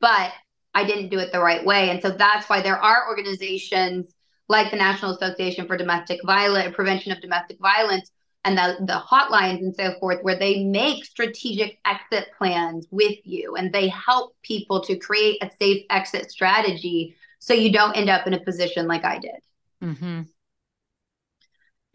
but 0.00 0.32
I 0.74 0.84
didn't 0.84 1.10
do 1.10 1.18
it 1.18 1.32
the 1.32 1.40
right 1.40 1.64
way. 1.64 1.90
And 1.90 2.02
so 2.02 2.10
that's 2.10 2.48
why 2.48 2.60
there 2.60 2.78
are 2.78 3.08
organizations 3.08 4.12
like 4.48 4.70
the 4.70 4.76
National 4.76 5.12
Association 5.12 5.66
for 5.66 5.76
Domestic 5.76 6.20
Violence, 6.24 6.74
Prevention 6.74 7.12
of 7.12 7.20
Domestic 7.20 7.58
Violence, 7.60 8.10
and 8.44 8.58
the, 8.58 8.76
the 8.80 9.02
hotlines 9.10 9.58
and 9.58 9.74
so 9.74 9.94
forth, 9.98 10.22
where 10.22 10.38
they 10.38 10.64
make 10.64 11.04
strategic 11.04 11.78
exit 11.84 12.28
plans 12.36 12.86
with 12.90 13.18
you 13.24 13.56
and 13.56 13.72
they 13.72 13.88
help 13.88 14.36
people 14.42 14.82
to 14.82 14.96
create 14.96 15.42
a 15.42 15.50
safe 15.60 15.84
exit 15.90 16.30
strategy 16.30 17.16
so 17.38 17.54
you 17.54 17.72
don't 17.72 17.96
end 17.96 18.08
up 18.08 18.26
in 18.26 18.34
a 18.34 18.44
position 18.44 18.86
like 18.86 19.04
I 19.04 19.18
did. 19.18 19.40
Mm-hmm. 19.82 20.22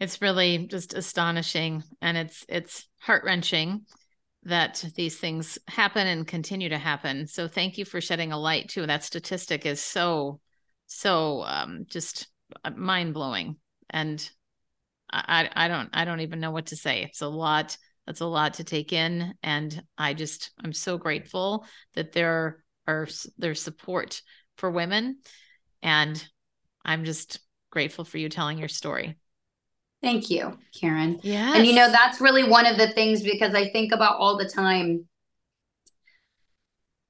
It's 0.00 0.22
really 0.22 0.66
just 0.66 0.94
astonishing 0.94 1.82
and 2.00 2.16
it's 2.16 2.44
it's 2.48 2.88
heart 3.00 3.24
wrenching 3.24 3.82
that 4.44 4.84
these 4.94 5.18
things 5.18 5.58
happen 5.68 6.06
and 6.06 6.26
continue 6.26 6.70
to 6.70 6.78
happen. 6.78 7.26
So 7.26 7.48
thank 7.48 7.76
you 7.76 7.84
for 7.84 8.00
shedding 8.00 8.32
a 8.32 8.38
light 8.38 8.70
too. 8.70 8.86
That 8.86 9.04
statistic 9.04 9.66
is 9.66 9.82
so 9.82 10.40
so 10.86 11.42
um, 11.42 11.84
just 11.86 12.28
mind 12.74 13.14
blowing 13.14 13.56
and 13.90 14.28
I 15.12 15.50
I 15.54 15.68
don't 15.68 15.90
I 15.92 16.04
don't 16.04 16.20
even 16.20 16.40
know 16.40 16.50
what 16.50 16.66
to 16.66 16.76
say. 16.76 17.02
It's 17.02 17.22
a 17.22 17.28
lot. 17.28 17.76
That's 18.06 18.20
a 18.20 18.26
lot 18.26 18.54
to 18.54 18.64
take 18.64 18.92
in, 18.92 19.34
and 19.42 19.82
I 19.96 20.14
just 20.14 20.50
I'm 20.62 20.72
so 20.72 20.98
grateful 20.98 21.66
that 21.94 22.12
there 22.12 22.64
are 22.86 23.08
there's 23.38 23.62
support 23.62 24.22
for 24.56 24.70
women. 24.70 25.18
And 25.82 26.22
I'm 26.84 27.04
just 27.04 27.40
grateful 27.70 28.04
for 28.04 28.18
you 28.18 28.28
telling 28.28 28.58
your 28.58 28.68
story. 28.68 29.16
Thank 30.02 30.30
you, 30.30 30.58
Karen. 30.78 31.20
Yeah. 31.22 31.54
And 31.54 31.66
you 31.66 31.74
know, 31.74 31.90
that's 31.90 32.20
really 32.20 32.44
one 32.44 32.66
of 32.66 32.78
the 32.78 32.88
things 32.92 33.22
because 33.22 33.54
I 33.54 33.70
think 33.70 33.92
about 33.92 34.16
all 34.18 34.38
the 34.38 34.48
time. 34.48 35.06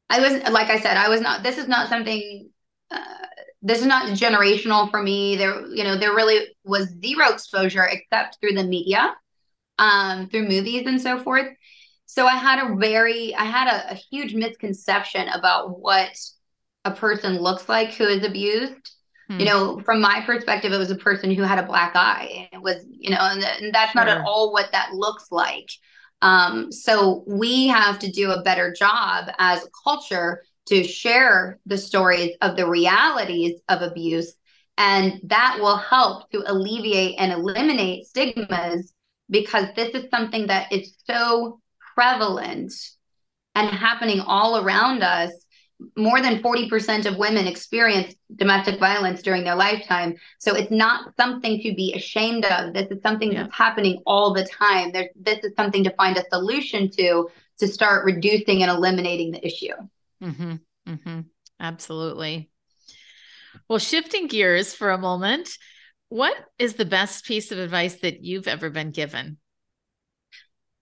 I 0.08 0.20
was, 0.20 0.42
like 0.50 0.70
I 0.70 0.80
said, 0.80 0.96
I 0.96 1.08
was 1.08 1.20
not, 1.20 1.44
this 1.44 1.56
is 1.56 1.68
not 1.68 1.88
something, 1.88 2.50
uh, 2.90 3.04
this 3.62 3.78
is 3.78 3.86
not 3.86 4.08
generational 4.10 4.90
for 4.90 5.00
me. 5.00 5.36
There, 5.36 5.66
you 5.68 5.84
know, 5.84 5.96
there 5.96 6.14
really 6.14 6.48
was 6.64 6.88
zero 7.02 7.30
exposure 7.30 7.84
except 7.84 8.38
through 8.40 8.52
the 8.52 8.64
media, 8.64 9.14
um, 9.78 10.28
through 10.28 10.48
movies 10.48 10.86
and 10.86 11.00
so 11.00 11.18
forth. 11.18 11.48
So 12.06 12.26
I 12.26 12.36
had 12.36 12.58
a 12.58 12.74
very, 12.76 13.34
I 13.34 13.44
had 13.44 13.68
a, 13.68 13.92
a 13.92 13.94
huge 13.94 14.34
misconception 14.34 15.28
about 15.28 15.78
what 15.78 16.18
a 16.84 16.90
person 16.90 17.38
looks 17.38 17.68
like 17.68 17.92
who 17.94 18.04
is 18.04 18.24
abused 18.24 18.90
you 19.30 19.36
hmm. 19.36 19.44
know 19.44 19.80
from 19.80 20.00
my 20.00 20.20
perspective 20.26 20.72
it 20.72 20.78
was 20.78 20.90
a 20.90 20.96
person 20.96 21.30
who 21.30 21.42
had 21.42 21.58
a 21.58 21.66
black 21.66 21.92
eye 21.94 22.48
it 22.52 22.60
was 22.60 22.84
you 22.90 23.10
know 23.10 23.18
and, 23.20 23.42
and 23.42 23.74
that's 23.74 23.92
sure. 23.92 24.04
not 24.04 24.08
at 24.08 24.24
all 24.24 24.52
what 24.52 24.70
that 24.72 24.92
looks 24.92 25.26
like 25.30 25.70
um, 26.22 26.70
so 26.70 27.24
we 27.26 27.68
have 27.68 27.98
to 28.00 28.10
do 28.10 28.30
a 28.30 28.42
better 28.42 28.74
job 28.78 29.30
as 29.38 29.64
a 29.64 29.70
culture 29.84 30.42
to 30.66 30.84
share 30.84 31.58
the 31.64 31.78
stories 31.78 32.36
of 32.42 32.56
the 32.56 32.68
realities 32.68 33.58
of 33.70 33.80
abuse 33.80 34.34
and 34.80 35.20
that 35.24 35.58
will 35.60 35.76
help 35.76 36.30
to 36.30 36.42
alleviate 36.50 37.16
and 37.18 37.32
eliminate 37.32 38.06
stigmas 38.06 38.94
because 39.28 39.66
this 39.76 39.94
is 39.94 40.08
something 40.10 40.46
that 40.46 40.72
is 40.72 40.94
so 41.06 41.60
prevalent 41.94 42.72
and 43.54 43.68
happening 43.68 44.20
all 44.20 44.64
around 44.64 45.02
us 45.02 45.30
more 45.96 46.22
than 46.22 46.42
40% 46.42 47.04
of 47.04 47.18
women 47.18 47.46
experience 47.46 48.14
domestic 48.36 48.80
violence 48.80 49.20
during 49.20 49.44
their 49.44 49.54
lifetime. 49.54 50.14
So 50.38 50.54
it's 50.54 50.70
not 50.70 51.14
something 51.18 51.60
to 51.60 51.74
be 51.74 51.92
ashamed 51.94 52.46
of. 52.46 52.72
This 52.72 52.90
is 52.90 53.02
something 53.02 53.32
yeah. 53.32 53.42
that's 53.42 53.54
happening 53.54 54.02
all 54.06 54.32
the 54.32 54.44
time. 54.46 54.92
There's, 54.92 55.08
this 55.14 55.44
is 55.44 55.52
something 55.56 55.84
to 55.84 55.94
find 55.96 56.16
a 56.16 56.24
solution 56.32 56.90
to, 56.92 57.28
to 57.58 57.68
start 57.68 58.06
reducing 58.06 58.62
and 58.62 58.70
eliminating 58.70 59.32
the 59.32 59.46
issue. 59.46 59.74
Mm-hmm. 60.22 60.54
Mm-hmm. 60.88 61.20
Absolutely. 61.60 62.49
Well, 63.70 63.78
shifting 63.78 64.26
gears 64.26 64.74
for 64.74 64.90
a 64.90 64.98
moment, 64.98 65.48
what 66.08 66.34
is 66.58 66.74
the 66.74 66.84
best 66.84 67.24
piece 67.24 67.52
of 67.52 67.58
advice 67.60 68.00
that 68.00 68.24
you've 68.24 68.48
ever 68.48 68.68
been 68.68 68.90
given? 68.90 69.38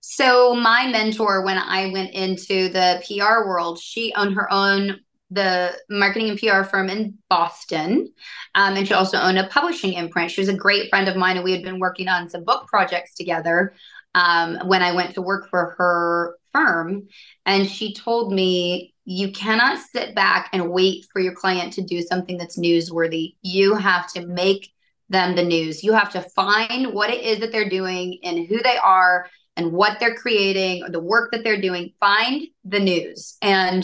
So 0.00 0.54
my 0.54 0.86
mentor, 0.86 1.44
when 1.44 1.58
I 1.58 1.92
went 1.92 2.14
into 2.14 2.70
the 2.70 3.02
PR 3.06 3.46
world, 3.46 3.78
she 3.78 4.14
owned 4.16 4.36
her 4.36 4.50
own 4.50 5.00
the 5.30 5.74
marketing 5.90 6.30
and 6.30 6.38
PR 6.38 6.62
firm 6.62 6.88
in 6.88 7.18
Boston. 7.28 8.10
Um, 8.54 8.74
and 8.74 8.88
she 8.88 8.94
also 8.94 9.18
owned 9.18 9.38
a 9.38 9.48
publishing 9.48 9.92
imprint. 9.92 10.30
She 10.30 10.40
was 10.40 10.48
a 10.48 10.56
great 10.56 10.88
friend 10.88 11.08
of 11.08 11.16
mine, 11.16 11.36
and 11.36 11.44
we 11.44 11.52
had 11.52 11.62
been 11.62 11.80
working 11.80 12.08
on 12.08 12.30
some 12.30 12.44
book 12.44 12.68
projects 12.68 13.14
together 13.14 13.74
um, 14.14 14.66
when 14.66 14.82
I 14.82 14.92
went 14.92 15.14
to 15.16 15.20
work 15.20 15.50
for 15.50 15.74
her 15.76 16.38
firm. 16.52 17.08
And 17.44 17.68
she 17.68 17.92
told 17.92 18.32
me, 18.32 18.94
You 19.10 19.32
cannot 19.32 19.78
sit 19.78 20.14
back 20.14 20.50
and 20.52 20.70
wait 20.70 21.06
for 21.10 21.18
your 21.18 21.34
client 21.34 21.72
to 21.72 21.82
do 21.82 22.02
something 22.02 22.36
that's 22.36 22.58
newsworthy. 22.58 23.36
You 23.40 23.74
have 23.74 24.12
to 24.12 24.26
make 24.26 24.70
them 25.08 25.34
the 25.34 25.42
news. 25.42 25.82
You 25.82 25.94
have 25.94 26.12
to 26.12 26.20
find 26.20 26.92
what 26.92 27.08
it 27.08 27.24
is 27.24 27.38
that 27.38 27.50
they're 27.50 27.70
doing 27.70 28.18
and 28.22 28.46
who 28.46 28.62
they 28.62 28.76
are 28.76 29.30
and 29.56 29.72
what 29.72 29.98
they're 29.98 30.14
creating 30.14 30.84
or 30.84 30.90
the 30.90 31.00
work 31.00 31.32
that 31.32 31.42
they're 31.42 31.58
doing, 31.58 31.94
find 31.98 32.48
the 32.66 32.80
news. 32.80 33.38
And 33.40 33.82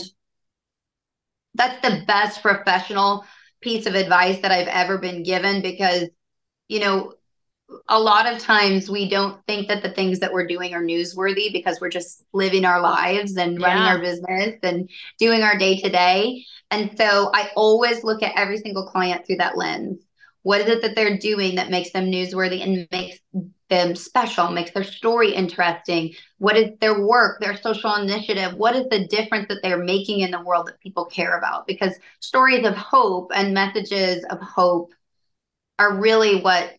that's 1.55 1.81
the 1.81 2.05
best 2.05 2.43
professional 2.43 3.25
piece 3.61 3.87
of 3.87 3.95
advice 3.95 4.41
that 4.43 4.51
I've 4.51 4.67
ever 4.67 4.99
been 4.99 5.23
given 5.23 5.63
because, 5.63 6.03
you 6.67 6.81
know, 6.81 7.13
a 7.89 7.99
lot 7.99 8.31
of 8.31 8.39
times 8.39 8.89
we 8.89 9.09
don't 9.09 9.43
think 9.47 9.67
that 9.67 9.81
the 9.81 9.89
things 9.89 10.19
that 10.19 10.31
we're 10.31 10.47
doing 10.47 10.73
are 10.73 10.83
newsworthy 10.83 11.51
because 11.51 11.79
we're 11.79 11.89
just 11.89 12.23
living 12.33 12.65
our 12.65 12.81
lives 12.81 13.37
and 13.37 13.61
running 13.61 13.83
yeah. 13.83 13.89
our 13.89 13.99
business 13.99 14.59
and 14.63 14.89
doing 15.19 15.43
our 15.43 15.57
day 15.57 15.77
to 15.77 15.89
day. 15.89 16.45
And 16.71 16.95
so 16.97 17.31
I 17.33 17.49
always 17.55 18.03
look 18.03 18.23
at 18.23 18.33
every 18.35 18.57
single 18.57 18.87
client 18.87 19.25
through 19.25 19.37
that 19.37 19.57
lens. 19.57 20.01
What 20.43 20.61
is 20.61 20.67
it 20.67 20.81
that 20.83 20.95
they're 20.95 21.17
doing 21.17 21.55
that 21.55 21.71
makes 21.71 21.91
them 21.91 22.05
newsworthy 22.05 22.61
and 22.61 22.87
makes 22.91 23.17
them 23.69 23.95
special, 23.95 24.51
makes 24.51 24.71
their 24.71 24.83
story 24.83 25.33
interesting? 25.33 26.13
What 26.37 26.55
is 26.55 26.69
their 26.79 27.01
work, 27.01 27.41
their 27.41 27.57
social 27.57 27.95
initiative? 27.95 28.53
What 28.53 28.75
is 28.75 28.85
the 28.89 29.07
difference 29.07 29.47
that 29.49 29.61
they're 29.63 29.83
making 29.83 30.19
in 30.19 30.29
the 30.29 30.43
world 30.43 30.67
that 30.67 30.79
people 30.79 31.05
care 31.05 31.37
about? 31.37 31.65
Because 31.65 31.95
stories 32.19 32.65
of 32.65 32.75
hope 32.75 33.31
and 33.33 33.55
messages 33.55 34.23
of 34.29 34.39
hope 34.39 34.93
are 35.79 35.95
really 35.97 36.41
what, 36.41 36.73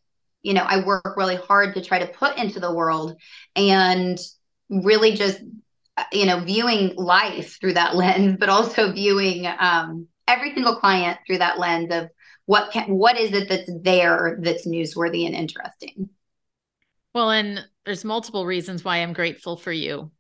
you 0.47 0.55
know, 0.55 0.63
I 0.63 0.85
work 0.85 1.17
really 1.17 1.35
hard 1.35 1.75
to 1.75 1.83
try 1.83 1.99
to 1.99 2.07
put 2.07 2.39
into 2.39 2.61
the 2.61 2.73
world 2.73 3.21
and 3.57 4.17
really 4.71 5.17
just, 5.17 5.41
you 6.13 6.25
know, 6.25 6.39
viewing 6.39 6.95
life 6.95 7.59
through 7.61 7.75
that 7.75 7.97
lens, 7.97 8.37
but 8.39 8.49
also 8.49 8.93
viewing 8.93 9.45
um, 9.59 10.07
every 10.29 10.55
single 10.55 10.77
client 10.77 11.19
through 11.27 11.39
that 11.39 11.59
lens 11.59 11.93
of 11.93 12.11
what 12.45 12.71
can 12.71 12.95
what 12.95 13.19
is 13.19 13.33
it 13.33 13.49
that's 13.49 13.69
there 13.83 14.39
that's 14.41 14.69
newsworthy 14.69 15.27
and 15.27 15.35
interesting. 15.35 16.11
Well 17.13 17.33
and 17.33 17.65
there's 17.85 18.05
multiple 18.05 18.47
reasons 18.47 18.85
why 18.85 18.99
i'm 18.99 19.15
grateful 19.15 19.57
for 19.57 19.73
you 19.73 20.11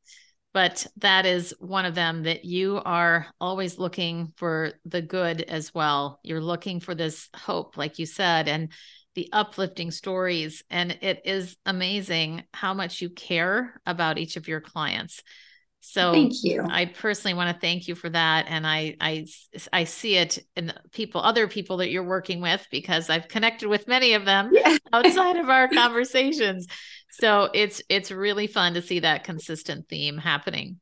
but 0.56 0.86
that 0.96 1.26
is 1.26 1.54
one 1.60 1.84
of 1.84 1.94
them 1.94 2.22
that 2.22 2.46
you 2.46 2.80
are 2.82 3.26
always 3.38 3.78
looking 3.78 4.32
for 4.36 4.72
the 4.86 5.02
good 5.02 5.42
as 5.42 5.74
well. 5.74 6.18
You're 6.22 6.40
looking 6.40 6.80
for 6.80 6.94
this 6.94 7.28
hope 7.36 7.76
like 7.76 7.98
you 7.98 8.06
said 8.06 8.48
and 8.48 8.70
the 9.16 9.28
uplifting 9.32 9.90
stories 9.90 10.62
and 10.70 10.96
it 11.02 11.22
is 11.24 11.56
amazing 11.66 12.44
how 12.54 12.72
much 12.72 13.02
you 13.02 13.10
care 13.10 13.80
about 13.84 14.18
each 14.18 14.36
of 14.36 14.46
your 14.46 14.60
clients 14.60 15.22
so 15.88 16.12
thank 16.12 16.42
you. 16.42 16.66
I 16.68 16.86
personally 16.86 17.34
want 17.34 17.54
to 17.54 17.60
thank 17.60 17.86
you 17.86 17.94
for 17.94 18.10
that. 18.10 18.46
And 18.48 18.66
I, 18.66 18.96
I, 19.00 19.24
I 19.72 19.84
see 19.84 20.16
it 20.16 20.40
in 20.56 20.72
people, 20.90 21.20
other 21.20 21.46
people 21.46 21.76
that 21.76 21.90
you're 21.90 22.02
working 22.02 22.40
with, 22.40 22.66
because 22.72 23.08
I've 23.08 23.28
connected 23.28 23.68
with 23.68 23.86
many 23.86 24.14
of 24.14 24.24
them 24.24 24.50
yeah. 24.52 24.78
outside 24.92 25.36
of 25.36 25.48
our 25.48 25.68
conversations. 25.68 26.66
So 27.10 27.50
it's, 27.54 27.80
it's 27.88 28.10
really 28.10 28.48
fun 28.48 28.74
to 28.74 28.82
see 28.82 28.98
that 28.98 29.22
consistent 29.22 29.88
theme 29.88 30.18
happening. 30.18 30.80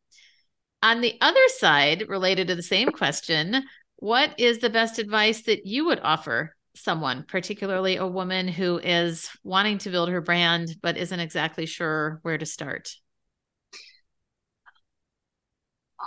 On 0.83 1.03
the 1.03 1.19
other 1.21 1.49
side, 1.49 2.09
related 2.09 2.49
to 2.49 2.55
the 2.55 2.63
same 2.63 2.89
question, 2.89 3.63
what 3.97 4.35
is 4.39 4.59
the 4.59 4.71
best 4.71 4.99
advice 4.99 5.43
that 5.43 5.67
you 5.67 5.85
would 5.85 6.01
offer 6.01 6.57
someone, 6.75 7.25
particularly 7.27 7.97
a 7.97 8.07
woman 8.07 8.49
who 8.49 8.79
is 8.79 9.31
wanting 9.43 9.79
to 9.79 9.91
build 9.91 10.09
her 10.09 10.21
brand, 10.21 10.77
but 10.83 10.97
isn't 10.97 11.21
exactly 11.21 11.67
sure 11.67 12.19
where 12.23 12.39
to 12.39 12.47
start? 12.47 12.95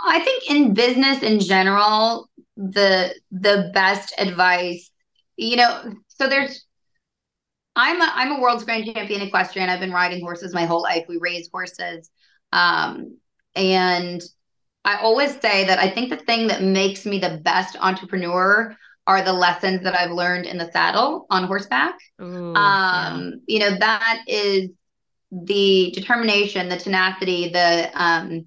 I 0.06 0.19
think 0.19 0.49
in 0.49 0.73
business 0.73 1.23
in 1.23 1.39
general, 1.39 2.30
the 2.56 3.15
the 3.32 3.71
best 3.73 4.13
advice, 4.17 4.91
you 5.38 5.56
know, 5.56 5.95
so 6.08 6.27
there's 6.27 6.65
I'm 7.75 8.01
a 8.01 8.12
I'm 8.13 8.32
a 8.34 8.41
world's 8.41 8.65
grand 8.65 8.86
champion 8.86 9.21
equestrian. 9.21 9.69
I've 9.69 9.80
been 9.80 9.91
riding 9.91 10.21
horses 10.21 10.53
my 10.53 10.65
whole 10.65 10.82
life. 10.82 11.06
We 11.08 11.17
raise 11.21 11.49
horses. 11.51 12.10
Um, 12.51 13.17
and 13.56 14.21
I 14.84 14.97
always 14.97 15.39
say 15.39 15.65
that 15.65 15.80
I 15.80 15.89
think 15.89 16.10
the 16.10 16.17
thing 16.17 16.47
that 16.47 16.63
makes 16.63 17.06
me 17.06 17.19
the 17.19 17.39
best 17.43 17.75
entrepreneur 17.80 18.75
are 19.08 19.24
the 19.24 19.34
lessons 19.34 19.84
that 19.84 19.96
I've 19.96 20.12
learned 20.12 20.46
in 20.46 20.58
the 20.58 20.70
saddle 20.72 21.26
on 21.30 21.46
horseback. 21.46 21.96
Ooh, 22.22 22.54
um, 22.54 23.41
yeah. 23.48 23.56
you 23.56 23.60
know, 23.60 23.78
that 23.80 24.20
is 24.28 24.70
the 25.32 25.91
determination, 25.96 26.70
the 26.70 26.78
tenacity, 26.78 27.50
the 27.50 27.89
um, 27.96 28.46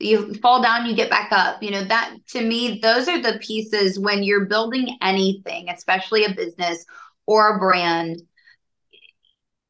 you 0.00 0.34
fall 0.34 0.62
down 0.62 0.86
you 0.86 0.94
get 0.94 1.08
back 1.08 1.30
up 1.30 1.62
you 1.62 1.70
know 1.70 1.84
that 1.84 2.14
to 2.28 2.40
me 2.40 2.80
those 2.82 3.08
are 3.08 3.22
the 3.22 3.38
pieces 3.40 3.98
when 3.98 4.22
you're 4.22 4.46
building 4.46 4.96
anything 5.00 5.68
especially 5.70 6.24
a 6.24 6.34
business 6.34 6.84
or 7.26 7.56
a 7.56 7.58
brand 7.58 8.20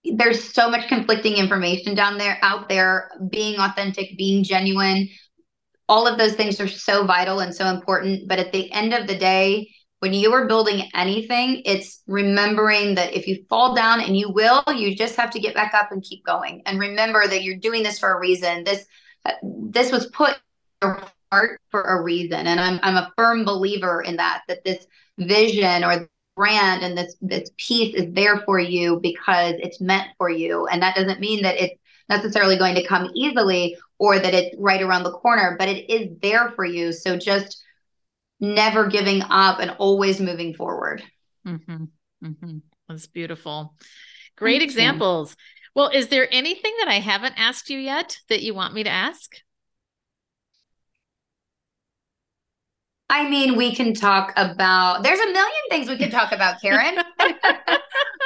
there's 0.05 0.43
so 0.43 0.71
much 0.71 0.89
conflicting 0.89 1.35
information 1.35 1.95
down 1.95 2.19
there 2.19 2.39
out 2.43 2.69
there 2.69 3.11
being 3.31 3.59
authentic 3.59 4.17
being 4.17 4.43
genuine 4.43 5.09
all 5.89 6.07
of 6.07 6.19
those 6.19 6.35
things 6.35 6.61
are 6.61 6.69
so 6.69 7.05
vital 7.05 7.41
and 7.41 7.55
so 7.55 7.67
important 7.67 8.29
but 8.29 8.39
at 8.39 8.53
the 8.53 8.71
end 8.73 8.95
of 8.95 9.07
the 9.07 9.17
day 9.17 9.71
when 10.01 10.13
you 10.13 10.33
are 10.33 10.47
building 10.47 10.89
anything 10.95 11.63
it's 11.65 12.03
remembering 12.07 12.95
that 12.95 13.15
if 13.15 13.27
you 13.27 13.45
fall 13.49 13.75
down 13.75 14.01
and 14.01 14.17
you 14.17 14.31
will 14.31 14.63
you 14.75 14.95
just 14.95 15.17
have 15.17 15.31
to 15.31 15.41
get 15.41 15.55
back 15.55 15.75
up 15.75 15.93
and 15.93 16.03
keep 16.03 16.25
going. 16.25 16.63
And 16.67 16.79
remember 16.79 17.27
that 17.27 17.43
you're 17.43 17.57
doing 17.57 17.83
this 17.83 17.99
for 17.99 18.13
a 18.13 18.21
reason. 18.21 18.65
This 18.65 18.85
this 19.43 19.91
was 19.91 20.07
put 20.07 20.39
heart 20.83 21.61
for 21.71 21.83
a 21.83 22.03
reason. 22.03 22.47
And 22.47 22.61
I'm 22.61 22.79
I'm 22.83 22.97
a 22.97 23.13
firm 23.17 23.45
believer 23.45 24.03
in 24.03 24.17
that 24.17 24.43
that 24.49 24.65
this 24.65 24.87
vision 25.19 25.85
or 25.85 26.09
brand 26.37 26.83
and 26.83 26.99
this 26.99 27.17
this 27.21 27.51
piece 27.57 27.95
is 27.95 28.13
there 28.13 28.43
for 28.45 28.59
you 28.59 29.01
because 29.03 29.55
it's 29.59 29.81
meant 29.81 30.09
for 30.19 30.31
you. 30.31 30.67
And 30.67 30.83
that 30.83 30.97
doesn't 30.97 31.21
mean 31.21 31.43
that 31.43 31.57
it's 31.57 31.81
necessarily 32.09 32.59
going 32.59 32.75
to 32.75 32.87
come 32.87 33.11
easily 33.15 33.77
or 33.99 34.19
that 34.19 34.35
it's 34.35 34.57
right 34.59 34.83
around 34.83 35.03
the 35.03 35.13
corner 35.13 35.57
but 35.59 35.69
it 35.69 35.91
is 35.91 36.09
there 36.21 36.51
for 36.51 36.65
you 36.65 36.93
so 36.93 37.17
just 37.17 37.63
never 38.41 38.89
giving 38.89 39.23
up 39.23 39.61
and 39.61 39.71
always 39.79 40.21
moving 40.21 40.55
forward 40.55 41.03
mm-hmm. 41.47 41.85
Mm-hmm. 42.25 42.59
that's 42.89 43.07
beautiful 43.07 43.75
Great 44.37 44.61
Thank 44.61 44.71
examples. 44.71 45.31
You. 45.31 45.37
Well, 45.75 45.91
is 45.91 46.09
there 46.09 46.29
anything 46.31 46.75
that 46.81 46.89
I 46.89 47.01
haven't 47.01 47.35
asked 47.37 47.71
you 47.71 47.79
yet 47.79 48.19
that 48.29 48.43
you 48.43 48.55
want 48.55 48.75
me 48.75 48.85
to 48.85 48.91
ask? 48.91 49.37
I 53.11 53.29
mean, 53.29 53.57
we 53.57 53.75
can 53.75 53.95
talk 53.95 54.33
about, 54.37 55.03
there's 55.03 55.21
a 55.21 55.27
million 55.27 55.63
things 55.71 55.89
we 55.89 55.99
can 55.99 56.11
talk 56.11 56.33
about, 56.33 56.61
Karen. 56.61 56.97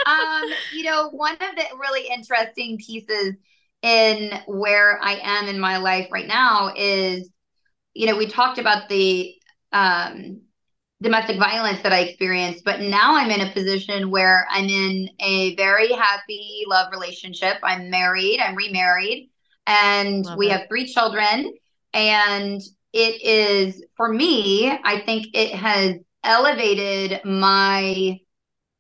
um, 0.07 0.44
you 0.72 0.85
know, 0.85 1.11
one 1.11 1.35
of 1.35 1.57
the 1.57 1.64
really 1.78 2.09
interesting 2.09 2.78
pieces 2.78 3.35
in 3.82 4.32
where 4.46 4.98
I 5.02 5.20
am 5.22 5.48
in 5.48 5.60
my 5.60 5.78
life 5.78 6.08
right 6.10 6.26
now 6.26 6.72
is, 6.76 7.30
you 7.94 8.06
know, 8.06 8.16
we 8.16 8.26
talked 8.26 8.58
about 8.58 8.88
the 8.88 9.34
um, 9.72 10.42
domestic 11.00 11.38
violence 11.38 11.80
that 11.82 11.92
I 11.92 12.00
experienced, 12.00 12.64
but 12.64 12.80
now 12.80 13.16
I'm 13.16 13.30
in 13.30 13.40
a 13.40 13.52
position 13.52 14.10
where 14.10 14.46
I'm 14.50 14.68
in 14.68 15.08
a 15.20 15.54
very 15.56 15.92
happy 15.92 16.64
love 16.66 16.88
relationship. 16.92 17.56
I'm 17.62 17.90
married, 17.90 18.40
I'm 18.40 18.56
remarried, 18.56 19.30
and 19.66 20.24
Love 20.24 20.38
we 20.38 20.48
it. 20.48 20.52
have 20.52 20.68
three 20.68 20.86
children. 20.86 21.54
And 21.94 22.60
it 22.92 23.22
is, 23.22 23.84
for 23.96 24.12
me, 24.12 24.70
I 24.70 25.00
think 25.00 25.28
it 25.34 25.54
has 25.54 25.96
elevated 26.24 27.20
my 27.24 28.18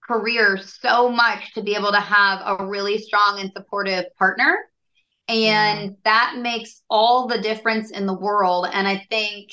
career 0.02 0.58
so 0.58 1.10
much 1.10 1.52
to 1.54 1.62
be 1.62 1.74
able 1.74 1.92
to 1.92 2.00
have 2.00 2.42
a 2.44 2.66
really 2.66 2.98
strong 2.98 3.38
and 3.40 3.52
supportive 3.54 4.06
partner. 4.18 4.58
And 5.28 5.96
that 6.04 6.36
makes 6.38 6.82
all 6.88 7.26
the 7.26 7.40
difference 7.40 7.90
in 7.90 8.06
the 8.06 8.18
world. 8.18 8.66
And 8.72 8.88
I 8.88 9.06
think, 9.10 9.50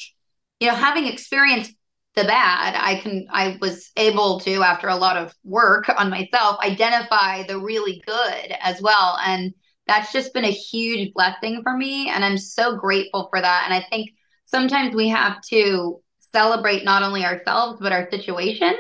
you 0.59 0.67
know, 0.67 0.75
having 0.75 1.05
experienced 1.05 1.73
the 2.15 2.23
bad, 2.23 2.75
I 2.81 2.95
can 3.01 3.27
I 3.29 3.57
was 3.59 3.91
able 3.97 4.39
to, 4.41 4.63
after 4.63 4.87
a 4.87 4.95
lot 4.95 5.17
of 5.17 5.33
work 5.43 5.89
on 5.97 6.09
myself, 6.09 6.57
identify 6.63 7.43
the 7.43 7.59
really 7.59 8.01
good 8.05 8.55
as 8.61 8.81
well. 8.81 9.17
And 9.25 9.53
that's 9.85 10.13
just 10.13 10.33
been 10.33 10.45
a 10.45 10.51
huge 10.51 11.13
blessing 11.13 11.61
for 11.61 11.75
me. 11.75 12.09
And 12.09 12.23
I'm 12.23 12.37
so 12.37 12.77
grateful 12.77 13.27
for 13.29 13.41
that. 13.41 13.63
And 13.65 13.73
I 13.73 13.85
think 13.89 14.11
sometimes 14.45 14.95
we 14.95 15.09
have 15.09 15.41
to 15.49 16.01
celebrate 16.33 16.85
not 16.85 17.03
only 17.03 17.25
ourselves, 17.25 17.79
but 17.81 17.91
our 17.91 18.09
situations 18.09 18.79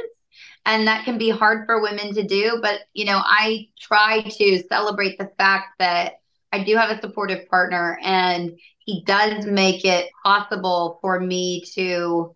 and 0.65 0.87
that 0.87 1.05
can 1.05 1.17
be 1.17 1.29
hard 1.29 1.65
for 1.65 1.81
women 1.81 2.13
to 2.13 2.23
do 2.23 2.59
but 2.61 2.81
you 2.93 3.05
know 3.05 3.21
i 3.23 3.67
try 3.79 4.21
to 4.21 4.63
celebrate 4.67 5.17
the 5.17 5.29
fact 5.37 5.67
that 5.79 6.13
i 6.55 6.63
do 6.63 6.75
have 6.75 6.89
a 6.89 7.01
supportive 7.01 7.47
partner 7.49 7.99
and 8.03 8.57
he 8.79 9.03
does 9.05 9.45
make 9.45 9.85
it 9.85 10.09
possible 10.23 10.99
for 11.01 11.19
me 11.19 11.63
to 11.73 12.35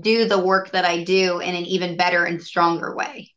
do 0.00 0.26
the 0.26 0.38
work 0.38 0.70
that 0.72 0.84
i 0.84 1.02
do 1.02 1.40
in 1.40 1.54
an 1.54 1.64
even 1.64 1.96
better 1.96 2.24
and 2.24 2.42
stronger 2.42 2.94
way 2.94 3.30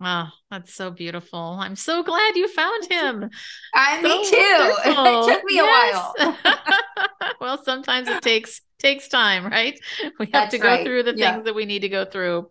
Wow, 0.00 0.28
that's 0.50 0.72
so 0.72 0.90
beautiful. 0.90 1.58
I'm 1.60 1.76
so 1.76 2.02
glad 2.02 2.34
you 2.34 2.48
found 2.48 2.86
him. 2.90 3.30
I 3.74 4.00
so 4.00 4.08
me 4.08 4.30
too. 4.30 4.74
it 4.90 5.34
took 5.34 5.44
me 5.44 5.54
yes. 5.56 6.14
a 6.18 6.24
while. 6.24 6.36
well, 7.40 7.62
sometimes 7.62 8.08
it 8.08 8.22
takes 8.22 8.62
takes 8.78 9.08
time, 9.08 9.44
right? 9.44 9.78
We 10.18 10.26
have 10.26 10.32
that's 10.32 10.52
to 10.52 10.58
go 10.58 10.68
right. 10.68 10.86
through 10.86 11.02
the 11.02 11.14
yeah. 11.14 11.34
things 11.34 11.44
that 11.44 11.54
we 11.54 11.66
need 11.66 11.80
to 11.80 11.90
go 11.90 12.06
through. 12.06 12.48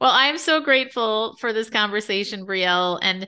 Well, 0.00 0.12
I'm 0.12 0.38
so 0.38 0.60
grateful 0.60 1.36
for 1.40 1.52
this 1.52 1.70
conversation, 1.70 2.46
Brielle. 2.46 3.00
And 3.02 3.26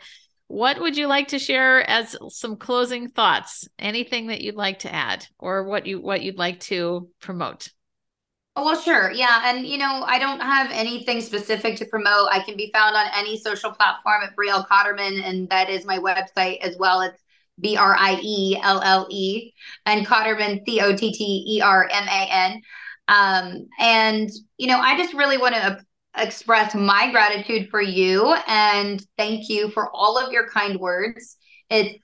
what 0.54 0.80
would 0.80 0.96
you 0.96 1.08
like 1.08 1.28
to 1.28 1.38
share 1.40 1.88
as 1.90 2.16
some 2.28 2.56
closing 2.56 3.10
thoughts? 3.10 3.66
Anything 3.76 4.28
that 4.28 4.40
you'd 4.40 4.54
like 4.54 4.78
to 4.80 4.94
add 4.94 5.26
or 5.36 5.64
what 5.64 5.84
you 5.84 6.00
what 6.00 6.22
you'd 6.22 6.38
like 6.38 6.60
to 6.60 7.08
promote? 7.20 7.70
Oh, 8.54 8.64
well, 8.64 8.80
sure. 8.80 9.10
Yeah. 9.10 9.40
And, 9.46 9.66
you 9.66 9.78
know, 9.78 10.04
I 10.06 10.20
don't 10.20 10.38
have 10.38 10.70
anything 10.70 11.20
specific 11.20 11.76
to 11.78 11.86
promote. 11.86 12.28
I 12.30 12.38
can 12.38 12.56
be 12.56 12.70
found 12.72 12.94
on 12.94 13.06
any 13.12 13.36
social 13.36 13.72
platform 13.72 14.22
at 14.22 14.36
Brielle 14.36 14.64
Cotterman, 14.68 15.24
and 15.24 15.48
that 15.48 15.68
is 15.68 15.84
my 15.84 15.98
website 15.98 16.60
as 16.60 16.76
well. 16.78 17.00
It's 17.00 17.20
B 17.58 17.76
R 17.76 17.96
I 17.98 18.20
E 18.22 18.56
L 18.62 18.80
L 18.80 19.08
E 19.10 19.52
and 19.86 20.06
Cotterman, 20.06 20.60
C 20.64 20.80
O 20.80 20.94
T 20.94 21.12
T 21.12 21.56
E 21.56 21.60
R 21.62 21.88
M 21.90 22.06
A 22.06 22.28
N. 22.30 22.62
Um, 23.08 23.66
and, 23.80 24.30
you 24.56 24.68
know, 24.68 24.78
I 24.78 24.96
just 24.96 25.14
really 25.14 25.36
want 25.36 25.56
to 25.56 25.84
express 26.16 26.74
my 26.74 27.10
gratitude 27.10 27.68
for 27.70 27.80
you 27.80 28.34
and 28.46 29.04
thank 29.16 29.48
you 29.48 29.70
for 29.70 29.90
all 29.92 30.18
of 30.18 30.32
your 30.32 30.48
kind 30.48 30.78
words. 30.78 31.36
It's 31.70 31.98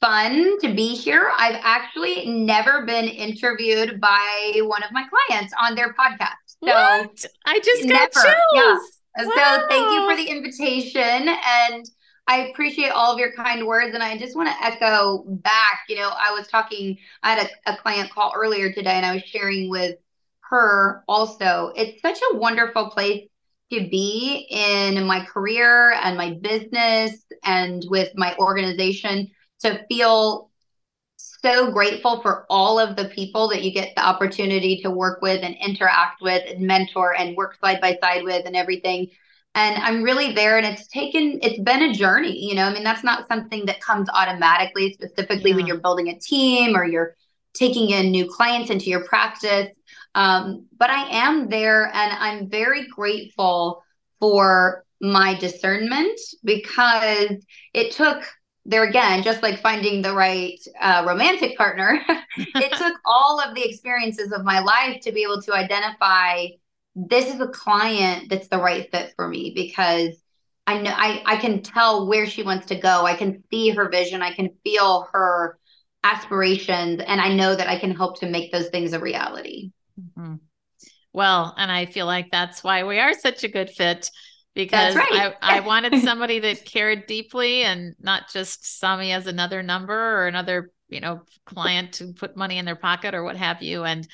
fun 0.00 0.58
to 0.60 0.74
be 0.74 0.94
here. 0.94 1.30
I've 1.36 1.60
actually 1.62 2.26
never 2.26 2.84
been 2.84 3.06
interviewed 3.06 4.00
by 4.00 4.60
one 4.62 4.82
of 4.82 4.92
my 4.92 5.04
clients 5.28 5.52
on 5.60 5.74
their 5.74 5.94
podcast. 5.94 6.34
So 6.46 6.66
what? 6.66 7.24
I 7.46 7.60
just 7.60 7.88
got 7.88 7.88
never. 7.88 8.10
chills. 8.12 8.42
Yeah. 8.52 8.78
Wow. 9.18 9.32
So 9.34 9.66
thank 9.68 9.92
you 9.92 10.10
for 10.10 10.16
the 10.16 10.28
invitation 10.28 11.28
and 11.28 11.84
I 12.28 12.48
appreciate 12.48 12.90
all 12.90 13.12
of 13.12 13.18
your 13.18 13.32
kind 13.32 13.66
words. 13.66 13.94
And 13.94 14.02
I 14.02 14.18
just 14.18 14.36
want 14.36 14.48
to 14.48 14.64
echo 14.64 15.24
back. 15.28 15.84
You 15.88 15.96
know, 15.96 16.10
I 16.10 16.32
was 16.32 16.48
talking, 16.48 16.98
I 17.22 17.34
had 17.34 17.50
a, 17.66 17.72
a 17.72 17.76
client 17.76 18.10
call 18.10 18.32
earlier 18.36 18.72
today 18.72 18.94
and 18.94 19.06
I 19.06 19.14
was 19.14 19.22
sharing 19.22 19.70
with 19.70 19.96
her 20.40 21.04
also. 21.08 21.72
It's 21.76 22.02
such 22.02 22.18
a 22.32 22.36
wonderful 22.36 22.90
place 22.90 23.28
to 23.72 23.88
be 23.88 24.46
in 24.50 25.04
my 25.06 25.24
career 25.24 25.92
and 25.92 26.16
my 26.16 26.34
business 26.40 27.24
and 27.44 27.84
with 27.88 28.10
my 28.14 28.36
organization 28.36 29.28
to 29.60 29.84
feel 29.88 30.50
so 31.16 31.70
grateful 31.72 32.20
for 32.22 32.46
all 32.48 32.78
of 32.78 32.96
the 32.96 33.06
people 33.06 33.48
that 33.48 33.62
you 33.62 33.72
get 33.72 33.94
the 33.96 34.04
opportunity 34.04 34.80
to 34.82 34.90
work 34.90 35.20
with 35.22 35.42
and 35.42 35.56
interact 35.56 36.20
with 36.20 36.42
and 36.46 36.66
mentor 36.66 37.14
and 37.16 37.36
work 37.36 37.56
side 37.60 37.80
by 37.80 37.96
side 38.00 38.22
with 38.24 38.46
and 38.46 38.56
everything. 38.56 39.08
And 39.54 39.82
i'm 39.82 40.02
really 40.02 40.32
there 40.32 40.58
and 40.58 40.66
it's 40.66 40.86
taken 40.88 41.38
it's 41.42 41.58
been 41.60 41.82
a 41.82 41.94
journey 41.94 42.46
you 42.46 42.54
know? 42.54 42.64
I 42.64 42.74
mean 42.74 42.84
that's 42.84 43.04
not 43.04 43.26
something 43.26 43.66
that 43.66 43.80
comes 43.80 44.08
automatically 44.12 44.92
specifically 44.92 45.50
yeah. 45.50 45.56
when 45.56 45.66
you're 45.66 45.80
building 45.80 46.08
a 46.08 46.18
team 46.18 46.76
or 46.76 46.84
you're 46.84 47.16
taking 47.54 47.90
in 47.90 48.10
new 48.10 48.30
clients 48.30 48.70
into 48.70 48.90
your 48.90 49.04
practice 49.04 49.68
um, 50.16 50.66
but 50.76 50.88
I 50.88 51.08
am 51.10 51.50
there 51.50 51.84
and 51.94 52.12
I'm 52.12 52.48
very 52.48 52.88
grateful 52.88 53.84
for 54.18 54.86
my 54.98 55.34
discernment 55.34 56.18
because 56.42 57.44
it 57.74 57.92
took 57.92 58.24
there 58.64 58.84
again, 58.84 59.22
just 59.22 59.42
like 59.42 59.60
finding 59.60 60.00
the 60.00 60.14
right 60.14 60.58
uh, 60.80 61.04
romantic 61.06 61.56
partner, 61.58 62.00
it 62.38 62.72
took 62.72 62.94
all 63.04 63.38
of 63.40 63.54
the 63.54 63.62
experiences 63.62 64.32
of 64.32 64.42
my 64.42 64.58
life 64.60 65.02
to 65.02 65.12
be 65.12 65.22
able 65.22 65.42
to 65.42 65.52
identify 65.52 66.46
this 66.94 67.32
is 67.32 67.38
a 67.38 67.48
client 67.48 68.30
that's 68.30 68.48
the 68.48 68.58
right 68.58 68.90
fit 68.90 69.12
for 69.16 69.28
me 69.28 69.52
because 69.54 70.16
I 70.66 70.80
know 70.80 70.94
I, 70.96 71.22
I 71.26 71.36
can 71.36 71.62
tell 71.62 72.08
where 72.08 72.26
she 72.26 72.42
wants 72.42 72.66
to 72.68 72.74
go. 72.74 73.04
I 73.04 73.14
can 73.14 73.44
see 73.50 73.68
her 73.68 73.90
vision. 73.90 74.22
I 74.22 74.32
can 74.32 74.48
feel 74.64 75.08
her 75.12 75.58
aspirations. 76.02 77.02
And 77.06 77.20
I 77.20 77.34
know 77.34 77.54
that 77.54 77.68
I 77.68 77.78
can 77.78 77.94
help 77.94 78.20
to 78.20 78.30
make 78.30 78.50
those 78.50 78.68
things 78.68 78.94
a 78.94 78.98
reality. 78.98 79.72
Mm-hmm. 80.00 80.34
Well, 81.12 81.54
and 81.56 81.72
I 81.72 81.86
feel 81.86 82.06
like 82.06 82.30
that's 82.30 82.62
why 82.62 82.84
we 82.84 82.98
are 82.98 83.14
such 83.14 83.42
a 83.42 83.48
good 83.48 83.70
fit 83.70 84.10
because 84.54 84.96
right. 84.96 85.34
I, 85.40 85.58
I 85.58 85.60
wanted 85.60 86.00
somebody 86.02 86.40
that 86.40 86.64
cared 86.64 87.06
deeply 87.06 87.62
and 87.62 87.94
not 88.00 88.30
just 88.32 88.78
saw 88.78 88.96
me 88.96 89.12
as 89.12 89.26
another 89.26 89.62
number 89.62 89.94
or 89.94 90.26
another, 90.26 90.70
you 90.88 91.00
know, 91.00 91.22
client 91.44 91.92
to 91.94 92.12
put 92.12 92.36
money 92.36 92.58
in 92.58 92.64
their 92.64 92.76
pocket 92.76 93.14
or 93.14 93.22
what 93.22 93.36
have 93.36 93.62
you. 93.62 93.84
And 93.84 94.06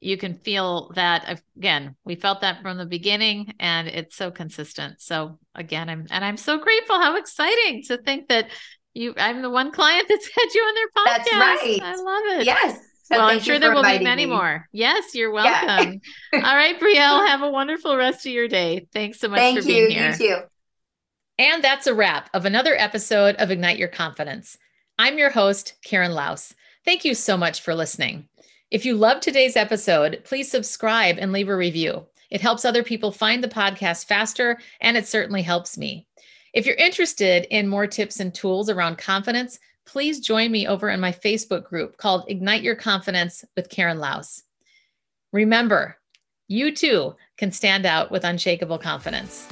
you 0.00 0.16
can 0.16 0.34
feel 0.34 0.92
that 0.94 1.42
again, 1.56 1.96
we 2.04 2.14
felt 2.14 2.42
that 2.42 2.62
from 2.62 2.78
the 2.78 2.86
beginning 2.86 3.54
and 3.58 3.88
it's 3.88 4.14
so 4.14 4.30
consistent. 4.30 5.00
So 5.00 5.38
again, 5.54 5.88
I'm 5.88 6.06
and 6.10 6.24
I'm 6.24 6.36
so 6.36 6.58
grateful. 6.58 6.96
How 6.96 7.16
exciting 7.16 7.82
to 7.88 7.98
think 7.98 8.28
that 8.28 8.50
you 8.94 9.14
I'm 9.16 9.42
the 9.42 9.50
one 9.50 9.72
client 9.72 10.06
that's 10.08 10.26
had 10.34 10.54
you 10.54 10.62
on 10.62 10.74
their 10.74 10.88
podcast. 10.88 11.24
That's 11.24 11.32
right. 11.32 11.80
I 11.82 11.94
love 11.96 12.40
it. 12.40 12.46
Yes. 12.46 12.78
So 13.08 13.16
well, 13.16 13.28
I'm 13.28 13.40
sure 13.40 13.58
there 13.58 13.72
will 13.72 13.82
be 13.82 14.00
many 14.00 14.26
me. 14.26 14.32
more. 14.32 14.68
Yes, 14.70 15.14
you're 15.14 15.30
welcome. 15.32 16.02
Yeah. 16.30 16.46
All 16.46 16.54
right, 16.54 16.78
Brielle, 16.78 17.26
have 17.26 17.40
a 17.40 17.48
wonderful 17.48 17.96
rest 17.96 18.26
of 18.26 18.32
your 18.32 18.48
day. 18.48 18.86
Thanks 18.92 19.18
so 19.18 19.28
much 19.28 19.38
Thank 19.38 19.60
for 19.60 19.66
being 19.66 19.90
you. 19.90 19.96
here. 19.96 20.10
You 20.10 20.16
too. 20.16 20.36
And 21.38 21.64
that's 21.64 21.86
a 21.86 21.94
wrap 21.94 22.28
of 22.34 22.44
another 22.44 22.74
episode 22.76 23.34
of 23.36 23.50
Ignite 23.50 23.78
Your 23.78 23.88
Confidence. 23.88 24.58
I'm 24.98 25.16
your 25.16 25.30
host, 25.30 25.72
Karen 25.82 26.12
Laos. 26.12 26.52
Thank 26.84 27.06
you 27.06 27.14
so 27.14 27.38
much 27.38 27.62
for 27.62 27.74
listening. 27.74 28.28
If 28.70 28.84
you 28.84 28.94
love 28.94 29.20
today's 29.20 29.56
episode, 29.56 30.20
please 30.24 30.50
subscribe 30.50 31.16
and 31.18 31.32
leave 31.32 31.48
a 31.48 31.56
review. 31.56 32.04
It 32.30 32.42
helps 32.42 32.66
other 32.66 32.82
people 32.82 33.10
find 33.10 33.42
the 33.42 33.48
podcast 33.48 34.04
faster, 34.04 34.58
and 34.82 34.98
it 34.98 35.08
certainly 35.08 35.40
helps 35.40 35.78
me. 35.78 36.06
If 36.52 36.66
you're 36.66 36.74
interested 36.74 37.46
in 37.50 37.68
more 37.68 37.86
tips 37.86 38.20
and 38.20 38.34
tools 38.34 38.68
around 38.68 38.98
confidence, 38.98 39.58
please 39.88 40.20
join 40.20 40.52
me 40.52 40.66
over 40.66 40.90
in 40.90 41.00
my 41.00 41.10
Facebook 41.10 41.64
group 41.64 41.96
called 41.96 42.24
Ignite 42.28 42.62
Your 42.62 42.76
Confidence 42.76 43.44
with 43.56 43.70
Karen 43.70 43.98
Laos. 43.98 44.42
Remember, 45.32 45.98
you 46.46 46.74
too 46.74 47.16
can 47.38 47.50
stand 47.50 47.86
out 47.86 48.10
with 48.10 48.22
unshakable 48.22 48.78
confidence. 48.78 49.48